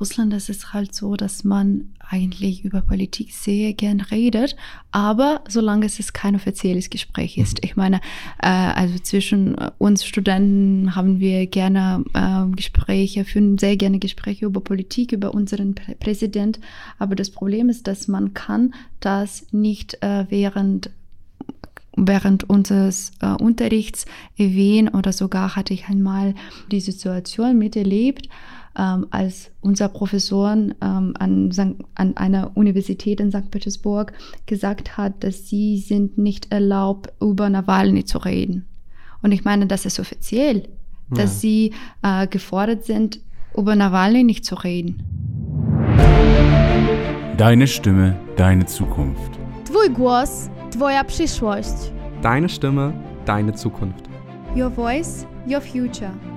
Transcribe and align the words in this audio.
Russland 0.00 0.32
ist 0.34 0.50
es 0.50 0.72
halt 0.72 0.94
so, 0.94 1.16
dass 1.16 1.44
man 1.44 1.92
eigentlich 2.08 2.64
über 2.64 2.80
Politik 2.82 3.32
sehr 3.32 3.72
gern 3.72 4.00
redet, 4.00 4.56
aber 4.92 5.42
solange 5.48 5.86
es 5.86 6.12
kein 6.12 6.36
offizielles 6.36 6.90
Gespräch 6.90 7.38
ist. 7.38 7.64
Ich 7.64 7.76
meine, 7.76 7.96
äh, 8.40 8.48
also 8.48 8.98
zwischen 8.98 9.56
uns 9.78 10.04
Studenten 10.04 10.94
haben 10.94 11.18
wir 11.20 11.46
gerne 11.46 12.04
äh, 12.14 12.54
Gespräche, 12.54 13.24
führen 13.24 13.58
sehr 13.58 13.76
gerne 13.76 13.98
Gespräche 13.98 14.46
über 14.46 14.60
Politik, 14.60 15.12
über 15.12 15.34
unseren 15.34 15.74
Prä 15.74 15.94
Präsident. 15.98 16.60
Aber 16.98 17.16
das 17.16 17.30
Problem 17.30 17.68
ist, 17.68 17.86
dass 17.86 18.06
man 18.06 18.34
kann 18.34 18.74
das 19.00 19.46
nicht 19.50 20.02
äh, 20.02 20.26
während 20.28 20.90
während 21.96 22.48
unseres 22.48 23.12
äh, 23.20 23.28
Unterrichts 23.42 24.04
erwähnen 24.36 24.88
oder 24.88 25.12
sogar 25.12 25.56
hatte 25.56 25.72
ich 25.72 25.88
einmal 25.88 26.34
die 26.70 26.80
Situation 26.80 27.58
miterlebt, 27.58 28.28
ähm, 28.76 29.06
als 29.10 29.50
unser 29.60 29.88
Professor 29.88 30.52
ähm, 30.52 30.74
an, 30.80 31.50
an 31.94 32.16
einer 32.16 32.50
Universität 32.56 33.20
in 33.20 33.30
St. 33.30 33.50
Petersburg 33.50 34.12
gesagt 34.46 34.96
hat, 34.96 35.24
dass 35.24 35.48
sie 35.48 35.78
sind 35.78 36.18
nicht 36.18 36.52
erlaubt, 36.52 37.12
über 37.20 37.48
Nawalny 37.48 38.04
zu 38.04 38.18
reden. 38.18 38.66
Und 39.22 39.32
ich 39.32 39.44
meine, 39.44 39.66
das 39.66 39.86
ist 39.86 39.98
offiziell, 39.98 40.68
dass 41.10 41.34
ja. 41.34 41.40
sie 41.40 41.72
äh, 42.02 42.26
gefordert 42.26 42.84
sind, 42.84 43.20
über 43.56 43.74
Nawalny 43.74 44.24
nicht 44.24 44.44
zu 44.44 44.54
reden. 44.56 45.02
Deine 47.36 47.66
Stimme, 47.66 48.16
deine 48.36 48.66
Zukunft. 48.66 49.32
Twój 49.64 49.90
głos, 49.90 50.48
twoja 50.70 51.04
przyszłość. 51.04 51.92
Deine 52.22 52.48
Stimme, 52.48 52.92
deine 53.26 53.52
Zukunft. 53.52 54.08
Your 54.56 54.70
voice, 54.70 55.26
your 55.46 55.60
future. 55.60 56.35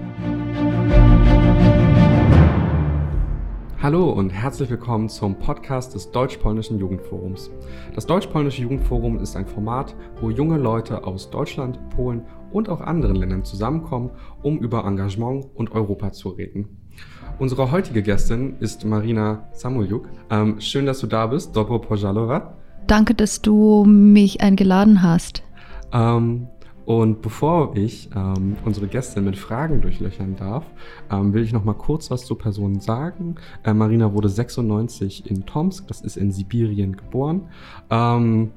Hallo 3.81 4.11
und 4.11 4.29
herzlich 4.31 4.69
willkommen 4.69 5.07
zum 5.07 5.39
Podcast 5.39 5.95
des 5.95 6.11
Deutsch-Polnischen 6.11 6.79
Jugendforums. 6.79 7.49
Das 7.95 8.05
Deutsch-Polnische 8.05 8.61
Jugendforum 8.63 9.19
ist 9.19 9.37
ein 9.37 9.47
Format, 9.47 9.95
wo 10.19 10.29
junge 10.29 10.57
Leute 10.57 11.05
aus 11.05 11.29
Deutschland, 11.29 11.79
Polen 11.91 12.25
und 12.51 12.67
auch 12.67 12.81
anderen 12.81 13.15
Ländern 13.15 13.45
zusammenkommen, 13.45 14.09
um 14.43 14.57
über 14.57 14.83
Engagement 14.83 15.45
und 15.55 15.71
Europa 15.71 16.11
zu 16.11 16.27
reden. 16.27 16.67
Unsere 17.39 17.71
heutige 17.71 18.03
Gästin 18.03 18.57
ist 18.59 18.83
Marina 18.83 19.47
Samuljuk. 19.53 20.09
Ähm, 20.29 20.59
schön, 20.59 20.85
dass 20.85 20.99
du 20.99 21.07
da 21.07 21.27
bist. 21.27 21.55
Dobro 21.55 21.79
Pojalova. 21.79 22.57
Danke, 22.85 23.13
dass 23.13 23.41
du 23.41 23.85
mich 23.85 24.41
eingeladen 24.41 25.01
hast. 25.01 25.41
Ähm, 25.93 26.49
und 26.89 27.21
bevor 27.21 27.75
ich 27.75 28.09
ähm, 28.15 28.57
unsere 28.65 28.87
Gäste 28.87 29.21
mit 29.21 29.37
Fragen 29.37 29.79
durchlöchern 29.79 30.35
darf, 30.35 30.65
ähm, 31.11 31.35
will 31.35 31.43
ich 31.43 31.53
noch 31.53 31.63
mal 31.63 31.75
kurz 31.75 32.09
was 32.09 32.25
zur 32.25 32.39
Person 32.39 32.79
sagen. 32.79 33.35
Äh, 33.63 33.75
Marina 33.75 34.11
wurde 34.15 34.27
96 34.27 35.29
in 35.29 35.45
Tomsk, 35.45 35.87
das 35.87 36.01
ist 36.01 36.17
in 36.17 36.31
Sibirien, 36.31 36.97
geboren. 36.97 37.49
Ähm, 37.91 38.49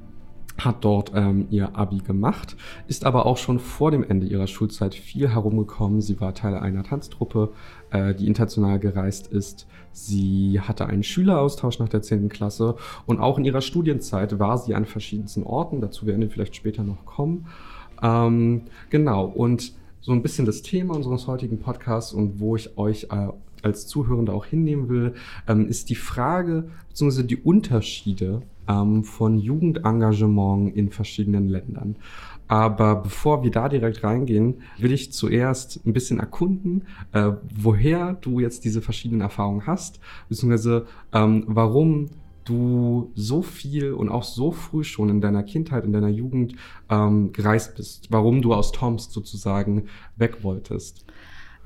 hat 0.57 0.83
dort 0.83 1.11
ähm, 1.13 1.45
ihr 1.51 1.77
Abi 1.77 1.99
gemacht, 1.99 2.57
ist 2.87 3.05
aber 3.05 3.27
auch 3.27 3.37
schon 3.37 3.59
vor 3.59 3.91
dem 3.91 4.03
Ende 4.03 4.25
ihrer 4.25 4.47
Schulzeit 4.47 4.95
viel 4.95 5.29
herumgekommen. 5.29 6.01
Sie 6.01 6.19
war 6.19 6.33
Teil 6.33 6.55
einer 6.55 6.83
Tanztruppe, 6.83 7.51
äh, 7.91 8.15
die 8.15 8.25
international 8.25 8.79
gereist 8.79 9.27
ist. 9.27 9.67
Sie 9.91 10.59
hatte 10.59 10.87
einen 10.87 11.03
Schüleraustausch 11.03 11.77
nach 11.77 11.89
der 11.89 12.01
10. 12.01 12.29
Klasse 12.29 12.77
und 13.05 13.19
auch 13.19 13.37
in 13.37 13.45
ihrer 13.45 13.61
Studienzeit 13.61 14.39
war 14.39 14.57
sie 14.57 14.73
an 14.73 14.85
verschiedensten 14.85 15.43
Orten. 15.43 15.81
Dazu 15.81 16.07
werden 16.07 16.21
wir 16.21 16.31
vielleicht 16.31 16.55
später 16.55 16.83
noch 16.83 17.05
kommen. 17.05 17.45
Ähm, 18.01 18.61
genau, 18.89 19.25
und 19.25 19.73
so 20.01 20.11
ein 20.11 20.21
bisschen 20.21 20.45
das 20.45 20.61
Thema 20.61 20.95
unseres 20.95 21.27
heutigen 21.27 21.59
Podcasts 21.59 22.13
und 22.13 22.39
wo 22.39 22.55
ich 22.55 22.77
euch 22.77 23.07
äh, 23.09 23.29
als 23.61 23.87
Zuhörende 23.87 24.33
auch 24.33 24.45
hinnehmen 24.45 24.89
will, 24.89 25.13
ähm, 25.47 25.67
ist 25.67 25.89
die 25.89 25.95
Frage 25.95 26.69
bzw. 26.89 27.23
die 27.23 27.37
Unterschiede 27.37 28.41
ähm, 28.67 29.03
von 29.03 29.39
Jugendengagement 29.39 30.75
in 30.75 30.89
verschiedenen 30.89 31.47
Ländern. 31.47 31.95
Aber 32.47 32.97
bevor 32.97 33.43
wir 33.43 33.51
da 33.51 33.69
direkt 33.69 34.03
reingehen, 34.03 34.55
will 34.77 34.91
ich 34.91 35.13
zuerst 35.13 35.79
ein 35.85 35.93
bisschen 35.93 36.19
erkunden, 36.19 36.83
äh, 37.13 37.31
woher 37.55 38.13
du 38.13 38.39
jetzt 38.39 38.65
diese 38.65 38.81
verschiedenen 38.81 39.21
Erfahrungen 39.21 39.65
hast, 39.65 39.99
beziehungsweise 40.27 40.85
ähm, 41.13 41.45
warum 41.47 42.09
du 42.45 43.11
so 43.15 43.41
viel 43.41 43.93
und 43.93 44.09
auch 44.09 44.23
so 44.23 44.51
früh 44.51 44.83
schon 44.83 45.09
in 45.09 45.21
deiner 45.21 45.43
Kindheit, 45.43 45.85
in 45.85 45.93
deiner 45.93 46.09
Jugend 46.09 46.55
ähm, 46.89 47.31
gereist 47.33 47.75
bist, 47.75 48.07
warum 48.11 48.41
du 48.41 48.53
aus 48.53 48.71
Tomsk 48.71 49.11
sozusagen 49.11 49.87
weg 50.15 50.43
wolltest. 50.43 51.05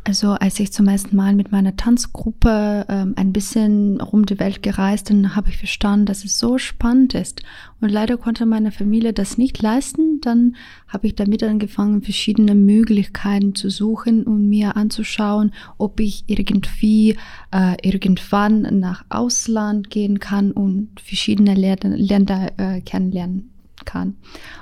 Also 0.04 0.32
als 0.32 0.58
ich 0.62 0.72
zum 0.72 0.88
ersten 0.88 1.18
Mal 1.18 1.36
mit 1.36 1.52
meiner 1.52 1.76
Tanzgruppe 1.76 2.86
ähm, 2.88 3.14
ein 3.18 3.34
bisschen 3.34 4.00
rum 4.00 4.26
die 4.26 4.40
Welt 4.40 4.64
gereist 4.64 5.10
bin, 5.10 5.36
habe 5.36 5.50
ich 5.50 5.58
verstanden, 5.58 6.06
dass 6.06 6.24
es 6.24 6.40
so 6.40 6.58
spannend 6.58 7.14
ist. 7.14 7.42
Und 7.82 7.90
leider 7.90 8.16
konnte 8.16 8.46
meine 8.46 8.72
Familie 8.72 9.12
das 9.12 9.38
nicht 9.38 9.62
leisten. 9.62 10.22
Dann 10.22 10.56
habe 10.88 11.08
ich 11.08 11.16
damit 11.16 11.44
angefangen, 11.44 12.04
verschiedene 12.04 12.56
Möglichkeiten 12.56 13.54
zu 13.54 13.70
suchen 13.70 14.24
und 14.24 14.48
mir 14.48 14.78
anzuschauen, 14.78 15.52
ob 15.78 16.00
ich 16.00 16.24
irgendwie 16.28 17.18
äh, 17.52 17.76
irgendwann 17.86 18.80
nach 18.80 19.04
Ausland 19.10 19.90
gehen 19.90 20.22
kann 20.22 20.54
und 20.54 21.02
verschiedene 21.04 21.54
Länder 21.54 22.54
äh, 22.56 22.80
kennenlernen 22.80 23.50
kann. 23.84 24.16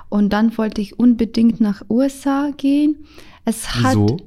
Und 0.09 0.33
dann 0.33 0.57
wollte 0.57 0.81
ich 0.81 0.97
unbedingt 0.97 1.61
nach 1.61 1.83
USA 1.87 2.49
gehen. 2.57 3.05
Es 3.45 3.75
hat 3.75 3.91
Wieso? 3.95 4.17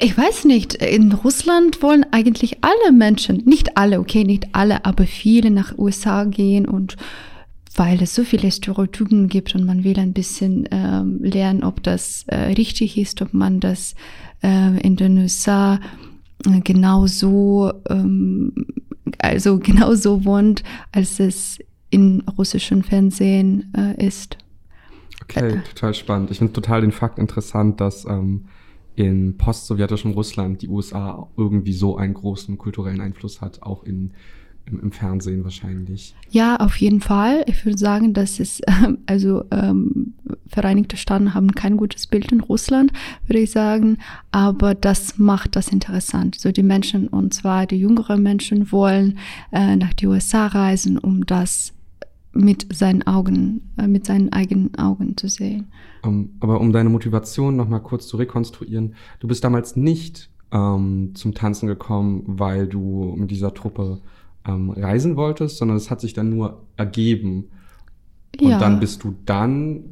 Ich 0.00 0.16
weiß 0.16 0.44
nicht, 0.44 0.74
in 0.74 1.12
Russland 1.12 1.82
wollen 1.82 2.06
eigentlich 2.12 2.58
alle 2.62 2.92
Menschen, 2.92 3.42
nicht 3.44 3.76
alle, 3.76 3.98
okay, 3.98 4.22
nicht 4.22 4.54
alle, 4.54 4.84
aber 4.84 5.04
viele 5.04 5.50
nach 5.50 5.76
USA 5.76 6.24
gehen 6.24 6.66
und 6.66 6.96
weil 7.74 8.02
es 8.02 8.14
so 8.14 8.24
viele 8.24 8.50
Stereotypen 8.50 9.28
gibt 9.28 9.54
und 9.54 9.64
man 9.64 9.84
will 9.84 9.98
ein 9.98 10.12
bisschen 10.12 10.68
ähm, 10.70 11.18
lernen, 11.22 11.64
ob 11.64 11.82
das 11.82 12.24
äh, 12.28 12.36
richtig 12.52 12.96
ist, 12.96 13.22
ob 13.22 13.34
man 13.34 13.60
das 13.60 13.94
äh, 14.42 14.80
in 14.80 14.96
den 14.96 15.18
USA 15.18 15.80
äh, 16.46 16.60
genauso, 16.60 17.72
ähm, 17.88 18.52
also 19.18 19.58
genauso 19.58 20.24
wohnt, 20.24 20.62
als 20.92 21.18
es 21.18 21.58
im 21.90 22.22
russischen 22.36 22.82
Fernsehen 22.82 23.72
äh, 23.76 24.06
ist. 24.06 24.38
Okay, 25.22 25.60
total 25.74 25.94
spannend. 25.94 26.30
Ich 26.30 26.38
finde 26.38 26.52
total 26.52 26.82
den 26.82 26.92
Fakt 26.92 27.18
interessant, 27.18 27.80
dass 27.80 28.04
ähm, 28.04 28.46
in 28.98 29.36
postsowjetischem 29.36 30.10
Russland 30.10 30.60
die 30.60 30.68
USA 30.68 31.28
irgendwie 31.36 31.72
so 31.72 31.96
einen 31.96 32.14
großen 32.14 32.58
kulturellen 32.58 33.00
Einfluss 33.00 33.40
hat, 33.40 33.62
auch 33.62 33.84
in, 33.84 34.10
im, 34.66 34.80
im 34.80 34.90
Fernsehen 34.90 35.44
wahrscheinlich. 35.44 36.16
Ja, 36.30 36.56
auf 36.56 36.76
jeden 36.76 37.00
Fall. 37.00 37.44
Ich 37.46 37.64
würde 37.64 37.78
sagen, 37.78 38.12
dass 38.12 38.40
es, 38.40 38.60
ähm, 38.66 38.98
also 39.06 39.44
ähm, 39.52 40.14
Vereinigte 40.48 40.96
Staaten 40.96 41.32
haben 41.32 41.52
kein 41.52 41.76
gutes 41.76 42.08
Bild 42.08 42.32
in 42.32 42.40
Russland, 42.40 42.92
würde 43.28 43.40
ich 43.40 43.52
sagen, 43.52 43.98
aber 44.32 44.74
das 44.74 45.16
macht 45.16 45.54
das 45.54 45.68
interessant. 45.68 46.34
So 46.34 46.50
die 46.50 46.64
Menschen, 46.64 47.06
und 47.06 47.32
zwar 47.34 47.66
die 47.66 47.76
jüngeren 47.78 48.20
Menschen, 48.22 48.72
wollen 48.72 49.18
äh, 49.52 49.76
nach 49.76 49.92
die 49.92 50.08
USA 50.08 50.48
reisen, 50.48 50.98
um 50.98 51.24
das 51.24 51.72
mit 52.38 52.74
seinen 52.74 53.06
Augen, 53.06 53.62
äh, 53.76 53.86
mit 53.86 54.06
seinen 54.06 54.32
eigenen 54.32 54.74
Augen 54.76 55.16
zu 55.16 55.28
sehen. 55.28 55.66
Um, 56.04 56.30
aber 56.40 56.60
um 56.60 56.72
deine 56.72 56.88
Motivation 56.88 57.56
nochmal 57.56 57.82
kurz 57.82 58.06
zu 58.06 58.16
rekonstruieren, 58.16 58.94
du 59.18 59.26
bist 59.26 59.42
damals 59.42 59.76
nicht 59.76 60.30
ähm, 60.52 61.10
zum 61.14 61.34
Tanzen 61.34 61.66
gekommen, 61.66 62.22
weil 62.26 62.68
du 62.68 63.14
mit 63.16 63.30
dieser 63.30 63.52
Truppe 63.54 64.00
ähm, 64.46 64.70
reisen 64.70 65.16
wolltest, 65.16 65.58
sondern 65.58 65.76
es 65.76 65.90
hat 65.90 66.00
sich 66.00 66.14
dann 66.14 66.30
nur 66.30 66.62
ergeben. 66.76 67.50
Und 68.40 68.48
ja. 68.50 68.58
dann 68.58 68.78
bist 68.78 69.02
du 69.02 69.16
dann 69.24 69.84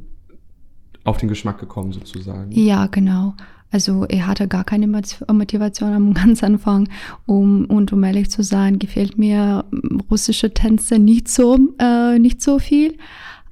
auf 1.02 1.16
den 1.18 1.28
Geschmack 1.28 1.58
gekommen 1.58 1.92
sozusagen. 1.92 2.52
Ja, 2.52 2.86
genau. 2.86 3.34
Also 3.70 4.04
er 4.04 4.26
hatte 4.26 4.48
gar 4.48 4.64
keine 4.64 4.86
Motivation 4.86 5.92
am 5.92 6.14
ganz 6.14 6.42
Anfang. 6.42 6.88
Um, 7.26 7.64
und 7.66 7.92
um 7.92 8.04
ehrlich 8.04 8.30
zu 8.30 8.42
sein, 8.42 8.78
gefällt 8.78 9.18
mir 9.18 9.64
russische 10.10 10.54
Tänze 10.54 10.98
nicht 10.98 11.28
so, 11.28 11.58
äh, 11.78 12.18
nicht 12.18 12.40
so 12.42 12.58
viel. 12.58 12.96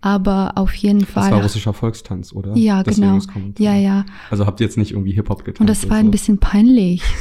Aber 0.05 0.53
auf 0.57 0.75
jeden 0.75 1.07
Fall. 1.07 1.31
Das 1.31 1.33
war 1.33 1.43
russischer 1.43 1.73
Volkstanz, 1.73 2.35
oder? 2.35 2.55
Ja, 2.55 2.83
Deswegen 2.83 3.21
genau. 3.21 3.55
Ja, 3.59 3.75
ja. 3.75 4.05
Also 4.29 4.45
habt 4.45 4.61
ihr 4.61 4.67
jetzt 4.67 4.77
nicht 4.77 4.91
irgendwie 4.91 5.13
Hip-Hop 5.13 5.47
getanzt? 5.47 5.61
Und 5.63 5.67
das 5.67 5.89
war 5.89 5.99
so? 5.99 6.05
ein 6.05 6.11
bisschen 6.11 6.39
peinlich. 6.39 7.03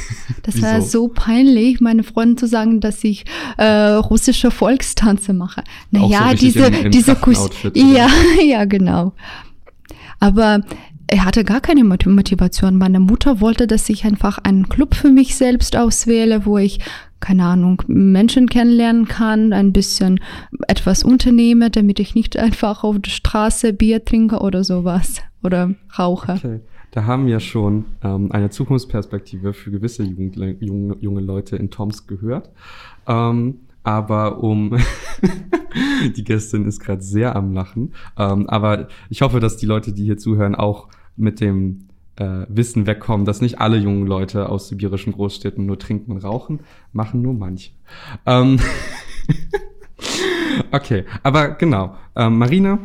Das 0.42 0.60
war 0.60 0.82
so 0.82 1.08
peinlich, 1.08 1.80
meine 1.80 2.02
Freundin 2.02 2.36
zu 2.36 2.46
sagen, 2.46 2.80
dass 2.80 3.02
ich 3.02 3.24
äh, 3.56 3.64
russische 3.64 4.50
Volkstanze 4.50 5.32
mache. 5.32 5.64
Naja, 5.90 6.28
so 6.30 6.36
diese, 6.36 6.66
in, 6.66 6.74
in 6.74 6.90
diese 6.90 7.16
Kus 7.16 7.48
Ja, 7.72 8.08
ja, 8.44 8.66
genau. 8.66 9.14
Aber 10.20 10.60
er 11.06 11.24
hatte 11.24 11.44
gar 11.44 11.60
keine 11.60 11.84
Motivation. 11.84 12.76
Meine 12.76 13.00
Mutter 13.00 13.40
wollte, 13.40 13.66
dass 13.66 13.88
ich 13.88 14.04
einfach 14.04 14.38
einen 14.38 14.68
Club 14.68 14.94
für 14.94 15.10
mich 15.10 15.36
selbst 15.36 15.76
auswähle, 15.76 16.46
wo 16.46 16.58
ich, 16.58 16.80
keine 17.20 17.44
Ahnung, 17.44 17.82
Menschen 17.86 18.48
kennenlernen 18.48 19.06
kann, 19.06 19.52
ein 19.52 19.72
bisschen 19.72 20.20
etwas 20.68 21.04
unternehme, 21.04 21.70
damit 21.70 22.00
ich 22.00 22.14
nicht 22.14 22.36
einfach 22.36 22.84
auf 22.84 22.98
der 22.98 23.10
Straße 23.10 23.72
Bier 23.72 24.04
trinke 24.04 24.38
oder 24.38 24.64
sowas 24.64 25.20
oder 25.42 25.74
rauche. 25.98 26.32
Okay. 26.32 26.60
da 26.90 27.04
haben 27.04 27.26
wir 27.26 27.40
schon 27.40 27.84
ähm, 28.02 28.32
eine 28.32 28.50
Zukunftsperspektive 28.50 29.52
für 29.52 29.70
gewisse 29.70 30.04
Jugend, 30.04 30.36
junge, 30.60 30.96
junge 31.00 31.20
Leute 31.20 31.56
in 31.56 31.70
Tomsk 31.70 32.08
gehört. 32.08 32.50
Ähm, 33.06 33.60
aber 33.84 34.42
um 34.42 34.76
die 36.16 36.24
Gästin 36.24 36.66
ist 36.66 36.80
gerade 36.80 37.02
sehr 37.02 37.36
am 37.36 37.52
Lachen. 37.52 37.92
Ähm, 38.18 38.48
aber 38.48 38.88
ich 39.10 39.22
hoffe, 39.22 39.38
dass 39.38 39.56
die 39.56 39.66
Leute, 39.66 39.92
die 39.92 40.04
hier 40.04 40.18
zuhören, 40.18 40.54
auch 40.54 40.88
mit 41.16 41.40
dem 41.40 41.88
äh, 42.16 42.46
Wissen 42.48 42.86
wegkommen, 42.86 43.26
dass 43.26 43.40
nicht 43.40 43.60
alle 43.60 43.76
jungen 43.76 44.06
Leute 44.06 44.48
aus 44.48 44.68
sibirischen 44.68 45.12
Großstädten 45.12 45.64
nur 45.64 45.78
trinken 45.78 46.12
und 46.12 46.24
rauchen, 46.24 46.60
machen 46.92 47.22
nur 47.22 47.34
manche. 47.34 47.70
Ähm 48.26 48.58
okay, 50.72 51.04
aber 51.22 51.50
genau. 51.50 51.96
Ähm, 52.16 52.38
Marina 52.38 52.78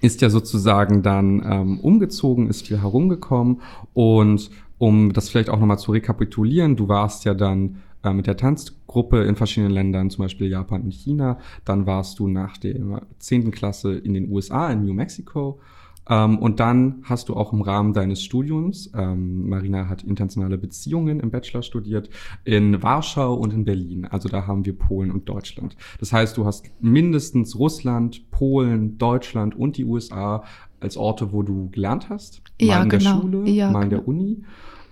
ist 0.00 0.20
ja 0.22 0.30
sozusagen 0.30 1.02
dann 1.02 1.42
ähm, 1.44 1.80
umgezogen, 1.80 2.48
ist 2.48 2.66
viel 2.66 2.80
herumgekommen 2.80 3.60
und 3.92 4.50
um 4.78 5.12
das 5.12 5.28
vielleicht 5.28 5.50
auch 5.50 5.58
nochmal 5.58 5.78
zu 5.78 5.92
rekapitulieren, 5.92 6.74
du 6.74 6.88
warst 6.88 7.26
ja 7.26 7.34
dann 7.34 7.76
äh, 8.02 8.12
mit 8.12 8.26
der 8.26 8.36
Tanzgruppe 8.36 9.24
in 9.24 9.36
verschiedenen 9.36 9.72
Ländern, 9.72 10.10
zum 10.10 10.24
Beispiel 10.24 10.48
Japan 10.48 10.82
und 10.82 10.94
China. 10.94 11.38
Dann 11.64 11.86
warst 11.86 12.18
du 12.18 12.28
nach 12.28 12.56
der 12.56 13.02
10. 13.18 13.50
Klasse 13.50 13.94
in 13.94 14.14
den 14.14 14.30
USA, 14.30 14.70
in 14.70 14.84
New 14.84 14.94
Mexico. 14.94 15.60
Ähm, 16.08 16.38
und 16.38 16.60
dann 16.60 17.02
hast 17.04 17.28
du 17.28 17.34
auch 17.34 17.52
im 17.52 17.62
Rahmen 17.62 17.92
deines 17.92 18.22
Studiums, 18.22 18.90
ähm, 18.94 19.48
Marina 19.48 19.88
hat 19.88 20.02
internationale 20.02 20.58
Beziehungen 20.58 21.20
im 21.20 21.30
Bachelor 21.30 21.62
studiert, 21.62 22.10
in 22.44 22.82
Warschau 22.82 23.34
und 23.34 23.52
in 23.52 23.64
Berlin. 23.64 24.06
Also 24.06 24.28
da 24.28 24.46
haben 24.46 24.64
wir 24.64 24.76
Polen 24.76 25.12
und 25.12 25.28
Deutschland. 25.28 25.76
Das 26.00 26.12
heißt, 26.12 26.36
du 26.36 26.46
hast 26.46 26.66
mindestens 26.80 27.56
Russland, 27.56 28.30
Polen, 28.30 28.98
Deutschland 28.98 29.54
und 29.54 29.76
die 29.76 29.84
USA 29.84 30.42
als 30.80 30.96
Orte, 30.96 31.32
wo 31.32 31.42
du 31.42 31.70
gelernt 31.70 32.08
hast. 32.08 32.42
Mal 32.60 32.66
ja, 32.66 32.82
in 32.82 32.88
genau. 32.88 33.14
der 33.14 33.20
Schule, 33.20 33.50
ja, 33.50 33.70
mal 33.70 33.84
in 33.84 33.90
der 33.90 34.08
Uni. 34.08 34.42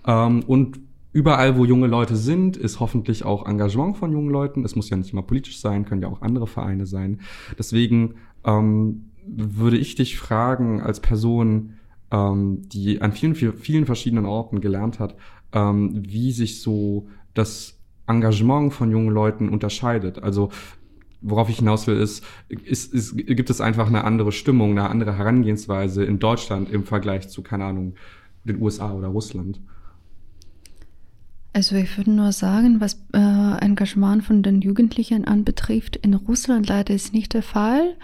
Ähm, 0.05 0.43
und 0.47 0.79
überall, 1.11 1.57
wo 1.57 1.65
junge 1.65 1.87
Leute 1.87 2.15
sind, 2.15 2.57
ist 2.57 2.79
hoffentlich 2.79 3.25
auch 3.25 3.47
Engagement 3.47 3.97
von 3.97 4.11
jungen 4.11 4.29
Leuten. 4.29 4.63
Es 4.63 4.75
muss 4.75 4.89
ja 4.89 4.97
nicht 4.97 5.13
immer 5.13 5.23
politisch 5.23 5.59
sein, 5.59 5.85
können 5.85 6.01
ja 6.01 6.07
auch 6.07 6.21
andere 6.21 6.47
Vereine 6.47 6.85
sein. 6.85 7.21
Deswegen 7.57 8.15
ähm, 8.45 9.11
würde 9.25 9.77
ich 9.77 9.95
dich 9.95 10.17
fragen, 10.17 10.81
als 10.81 10.99
Person, 10.99 11.73
ähm, 12.11 12.61
die 12.69 13.01
an 13.01 13.11
vielen, 13.11 13.35
vielen 13.35 13.85
verschiedenen 13.85 14.25
Orten 14.25 14.61
gelernt 14.61 14.99
hat, 14.99 15.15
ähm, 15.53 16.03
wie 16.07 16.31
sich 16.31 16.61
so 16.61 17.07
das 17.33 17.79
Engagement 18.07 18.73
von 18.73 18.91
jungen 18.91 19.13
Leuten 19.13 19.49
unterscheidet. 19.49 20.21
Also 20.21 20.49
worauf 21.21 21.49
ich 21.49 21.57
hinaus 21.57 21.85
will, 21.87 21.97
ist, 21.97 22.23
ist, 22.47 22.93
ist, 22.93 23.17
gibt 23.17 23.49
es 23.49 23.61
einfach 23.61 23.87
eine 23.87 24.03
andere 24.03 24.31
Stimmung, 24.31 24.71
eine 24.71 24.89
andere 24.89 25.17
Herangehensweise 25.17 26.03
in 26.03 26.19
Deutschland 26.19 26.71
im 26.71 26.83
Vergleich 26.83 27.29
zu, 27.29 27.43
keine 27.43 27.65
Ahnung, 27.65 27.95
den 28.45 28.61
USA 28.61 28.93
oder 28.93 29.09
Russland? 29.09 29.59
Also 31.51 31.75
ich 31.75 31.97
würde 31.97 32.11
nur 32.11 32.31
sagen, 32.31 32.79
was 32.79 33.01
äh, 33.13 33.65
Engagement 33.65 34.23
von 34.23 34.43
den 34.43 34.61
Jugendlichen 34.61 35.25
anbetrifft, 35.25 35.95
in 35.95 36.13
Russland 36.13 36.67
leider 36.67 36.93
ist 36.93 37.13
nicht 37.13 37.33
der 37.33 37.43
Fall 37.43 37.95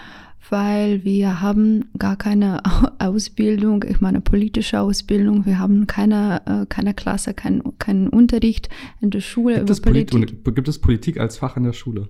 weil 0.50 1.04
wir 1.04 1.42
haben 1.42 1.86
gar 1.98 2.16
keine 2.16 2.62
Ausbildung, 3.00 3.84
ich 3.88 4.02
meine 4.02 4.22
politische 4.22 4.80
Ausbildung, 4.80 5.46
wir 5.46 5.60
haben 5.60 5.88
keine, 5.88 6.42
äh, 6.46 6.66
keine 6.68 6.94
Klasse, 6.94 7.34
keinen 7.34 7.78
kein 7.80 8.10
Unterricht 8.10 8.70
in 9.02 9.10
der 9.10 9.22
Schule 9.22 9.56
gibt 9.56 9.70
über 9.70 9.74
es 9.74 9.82
Politik. 9.82 10.44
Gibt 10.56 10.68
es 10.68 10.80
Politik 10.80 11.20
als 11.20 11.38
Fach 11.38 11.58
in 11.58 11.64
der 11.64 11.74
Schule? 11.74 12.08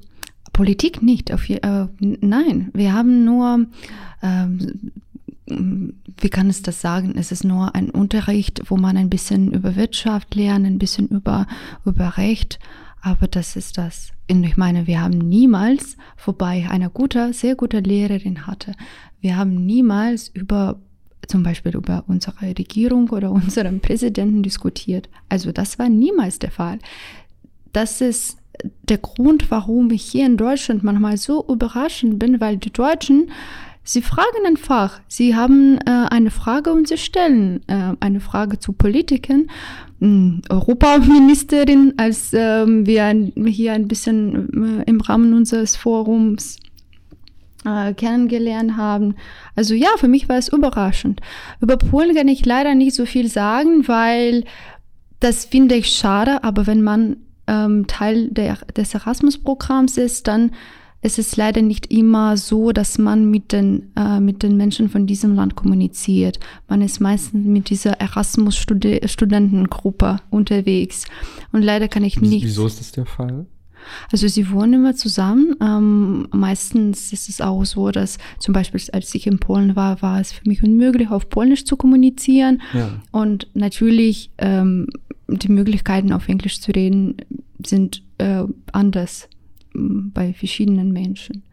Politik 0.54 1.02
nicht, 1.02 1.34
auf 1.34 1.48
je, 1.48 1.58
äh, 1.58 1.88
nein, 2.00 2.70
wir 2.74 2.94
haben 2.94 3.26
nur, 3.26 3.66
ähm, 4.22 4.92
wie 5.48 6.30
kann 6.30 6.50
es 6.50 6.62
das 6.62 6.82
sagen? 6.82 7.16
Es 7.18 7.32
ist 7.32 7.44
nur 7.44 7.76
ein 7.76 7.90
Unterricht, 7.92 8.64
wo 8.70 8.78
man 8.78 8.98
ein 8.98 9.10
bisschen 9.10 9.54
über 9.54 9.76
Wirtschaft 9.76 10.34
lernt, 10.34 10.66
ein 10.66 10.80
bisschen 10.80 11.08
über, 11.08 11.46
über 11.86 12.18
Recht, 12.18 12.60
aber 13.02 13.28
das 13.28 13.56
ist 13.56 13.78
das. 13.78 14.12
Und 14.30 14.44
ich 14.44 14.58
meine, 14.58 14.88
wir 14.88 15.02
haben 15.02 15.18
niemals, 15.18 15.98
wobei 16.26 16.68
eine 16.70 16.90
gute, 16.90 17.32
sehr 17.34 17.56
gute 17.56 17.80
Lehrerin 17.80 18.48
hatte, 18.48 18.74
wir 19.22 19.38
haben 19.38 19.66
niemals 19.66 20.30
über 20.30 20.80
zum 21.28 21.42
Beispiel 21.42 21.76
über 21.76 22.04
unsere 22.08 22.42
Regierung 22.42 23.10
oder 23.10 23.32
unseren 23.32 23.80
Präsidenten 23.80 24.44
diskutiert. 24.44 25.10
Also 25.30 25.52
das 25.52 25.78
war 25.78 25.90
niemals 25.90 26.40
der 26.40 26.52
Fall. 26.52 26.80
Das 27.74 28.02
ist 28.02 28.38
der 28.84 28.98
Grund, 28.98 29.52
warum 29.52 29.92
ich 29.92 30.04
hier 30.04 30.26
in 30.26 30.38
Deutschland 30.38 30.84
manchmal 30.84 31.18
so 31.18 31.46
überraschend 31.48 32.20
bin, 32.20 32.40
weil 32.40 32.58
die 32.58 32.72
Deutschen 32.72 33.32
Sie 33.88 34.02
fragen 34.02 34.48
einfach. 34.48 35.00
Sie 35.08 35.36
haben 35.36 35.78
äh, 35.86 36.08
eine 36.10 36.32
Frage 36.32 36.74
und 36.74 36.88
Sie 36.88 36.98
stellen 36.98 37.62
äh, 37.68 37.94
eine 38.00 38.20
Frage 38.20 38.58
zu 38.58 38.74
Politikern. 38.74 39.48
Hm, 40.02 40.42
Europaministerin, 40.50 41.94
als 41.98 42.34
äh, 42.34 42.66
wir 42.66 43.32
hier 43.46 43.74
ein 43.74 43.88
bisschen 43.88 44.82
äh, 44.82 44.90
im 44.90 45.00
Rahmen 45.02 45.36
unseres 45.36 45.76
Forums 45.76 46.58
äh, 47.64 47.94
kennengelernt 47.94 48.76
haben. 48.76 49.16
Also 49.56 49.76
ja, 49.76 49.90
für 49.98 50.08
mich 50.08 50.28
war 50.28 50.38
es 50.38 50.48
überraschend. 50.48 51.22
Über 51.62 51.78
Polen 51.78 52.16
kann 52.16 52.28
ich 52.28 52.44
leider 52.44 52.74
nicht 52.74 52.96
so 52.96 53.06
viel 53.06 53.28
sagen, 53.28 53.88
weil 53.88 54.46
das 55.20 55.46
finde 55.46 55.76
ich 55.76 55.90
schade, 55.90 56.44
aber 56.44 56.66
wenn 56.66 56.82
man 56.82 57.18
ähm, 57.46 57.86
Teil 57.86 58.30
der, 58.32 58.58
des 58.76 58.96
Erasmus-Programms 58.96 60.00
ist, 60.00 60.28
dann 60.28 60.52
es 61.06 61.18
ist 61.20 61.38
leider 61.38 61.62
nicht 61.62 61.92
immer 61.92 62.36
so, 62.36 62.72
dass 62.72 62.98
man 62.98 63.30
mit 63.30 63.52
den, 63.52 63.92
äh, 63.96 64.20
mit 64.20 64.42
den 64.42 64.58
Menschen 64.58 64.90
von 64.90 65.06
diesem 65.06 65.36
Land 65.36 65.54
kommuniziert. 65.54 66.40
Man 66.68 66.82
ist 66.82 67.00
meistens 67.00 67.46
mit 67.46 67.70
dieser 67.70 68.02
Erasmus-Studentengruppe 68.02 70.18
unterwegs. 70.32 71.06
Und 71.52 71.62
leider 71.62 71.88
kann 71.90 72.04
ich 72.04 72.20
nicht. 72.22 72.44
Wieso 72.44 72.66
ist 72.66 72.80
das 72.80 72.92
der 72.92 73.06
Fall? 73.06 73.46
Also 74.12 74.28
sie 74.28 74.50
wohnen 74.50 74.74
immer 74.74 74.96
zusammen. 74.96 75.56
Ähm, 75.62 76.28
meistens 76.32 77.14
ist 77.14 77.30
es 77.30 77.40
auch 77.40 77.66
so, 77.66 77.92
dass 77.92 78.18
zum 78.40 78.56
Beispiel 78.56 78.82
als 78.92 79.14
ich 79.14 79.28
in 79.28 79.38
Polen 79.38 79.76
war, 79.76 80.02
war 80.02 80.20
es 80.20 80.32
für 80.32 80.50
mich 80.50 80.64
unmöglich, 80.64 81.12
auf 81.12 81.30
Polnisch 81.30 81.66
zu 81.66 81.78
kommunizieren. 81.78 82.64
Ja. 82.74 83.00
Und 83.12 83.48
natürlich 83.54 84.32
ähm, 84.40 84.88
die 85.28 85.52
Möglichkeiten 85.52 86.12
auf 86.12 86.28
Englisch 86.28 86.62
zu 86.62 86.72
reden 86.72 87.18
sind 87.64 88.02
äh, 88.18 88.46
anders 88.72 89.30
bei 90.14 90.34
verschiedenen 90.34 90.92
Menschen. 90.92 91.44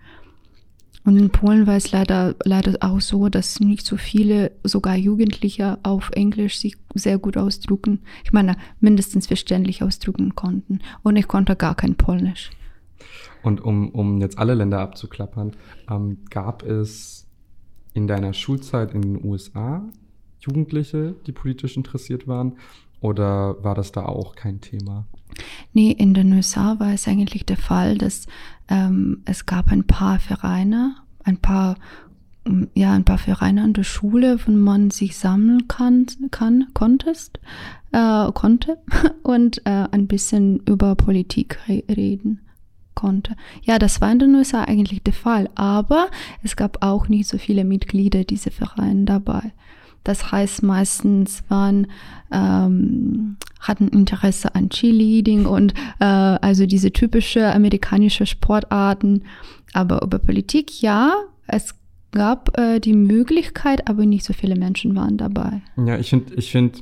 Und 1.04 1.16
in 1.16 1.30
Polen 1.30 1.66
war 1.66 1.76
es 1.76 1.90
leider, 1.90 2.36
leider 2.44 2.76
auch 2.80 3.00
so, 3.00 3.28
dass 3.28 3.58
nicht 3.58 3.84
so 3.84 3.96
viele, 3.96 4.52
sogar 4.62 4.94
Jugendliche, 4.94 5.78
auf 5.82 6.10
Englisch 6.12 6.58
sich 6.58 6.76
sehr 6.94 7.18
gut 7.18 7.36
ausdrucken. 7.36 8.00
Ich 8.24 8.32
meine, 8.32 8.56
mindestens 8.78 9.26
verständlich 9.26 9.82
ausdrucken 9.82 10.36
konnten. 10.36 10.78
Und 11.02 11.16
ich 11.16 11.26
konnte 11.26 11.56
gar 11.56 11.74
kein 11.74 11.96
Polnisch. 11.96 12.50
Und 13.42 13.60
um, 13.60 13.88
um 13.90 14.20
jetzt 14.20 14.38
alle 14.38 14.54
Länder 14.54 14.78
abzuklappern, 14.78 15.52
ähm, 15.90 16.18
gab 16.30 16.62
es 16.62 17.26
in 17.94 18.06
deiner 18.06 18.32
Schulzeit 18.32 18.94
in 18.94 19.02
den 19.02 19.24
USA 19.24 19.84
Jugendliche, 20.38 21.14
die 21.26 21.32
politisch 21.32 21.76
interessiert 21.76 22.26
waren? 22.26 22.58
Oder 23.00 23.62
war 23.64 23.74
das 23.74 23.92
da 23.92 24.04
auch 24.04 24.36
kein 24.36 24.60
Thema? 24.60 25.06
Nee, 25.72 25.90
in 25.92 26.14
den 26.14 26.32
USA 26.32 26.78
war 26.78 26.92
es 26.92 27.08
eigentlich 27.08 27.46
der 27.46 27.56
Fall, 27.56 27.98
dass 27.98 28.26
ähm, 28.68 29.22
es 29.24 29.46
gab 29.46 29.70
ein 29.70 29.84
paar 29.84 30.18
Vereine, 30.18 30.96
ein 31.24 31.38
paar 31.38 31.76
mm, 32.44 32.64
ja, 32.74 32.92
ein 32.92 33.04
paar 33.04 33.18
Vereine 33.18 33.62
an 33.62 33.72
der 33.72 33.84
Schule, 33.84 34.38
wo 34.44 34.52
man 34.52 34.90
sich 34.90 35.16
sammeln 35.16 35.68
kann, 35.68 36.06
kann 36.30 36.66
konntest, 36.74 37.40
äh, 37.92 38.32
konnte 38.32 38.78
und 39.22 39.64
äh, 39.66 39.88
ein 39.90 40.06
bisschen 40.06 40.60
über 40.66 40.94
Politik 40.94 41.58
re 41.68 41.84
reden 41.88 42.40
konnte. 42.94 43.36
Ja, 43.62 43.78
das 43.78 44.00
war 44.00 44.12
in 44.12 44.18
den 44.18 44.34
USA 44.34 44.64
eigentlich 44.64 45.02
der 45.02 45.14
Fall, 45.14 45.48
aber 45.54 46.08
es 46.42 46.56
gab 46.56 46.84
auch 46.84 47.08
nicht 47.08 47.28
so 47.28 47.38
viele 47.38 47.64
Mitglieder 47.64 48.24
dieser 48.24 48.50
Vereine 48.50 49.04
dabei. 49.04 49.52
Das 50.04 50.32
heißt, 50.32 50.62
meistens 50.62 51.42
waren, 51.48 51.86
ähm, 52.32 53.36
hatten 53.60 53.88
Interesse 53.88 54.54
an 54.54 54.68
Cheerleading 54.68 55.46
und 55.46 55.74
äh, 56.00 56.04
also 56.04 56.66
diese 56.66 56.92
typische 56.92 57.52
amerikanische 57.52 58.26
Sportarten. 58.26 59.24
Aber 59.72 60.02
über 60.02 60.18
Politik, 60.18 60.82
ja, 60.82 61.14
es 61.46 61.74
gab 62.12 62.58
äh, 62.58 62.80
die 62.80 62.94
Möglichkeit, 62.94 63.88
aber 63.88 64.06
nicht 64.06 64.24
so 64.24 64.32
viele 64.32 64.56
Menschen 64.56 64.94
waren 64.94 65.16
dabei. 65.16 65.62
Ja, 65.76 65.98
ich 65.98 66.10
finde, 66.10 66.34
ich 66.34 66.50
finde, 66.50 66.80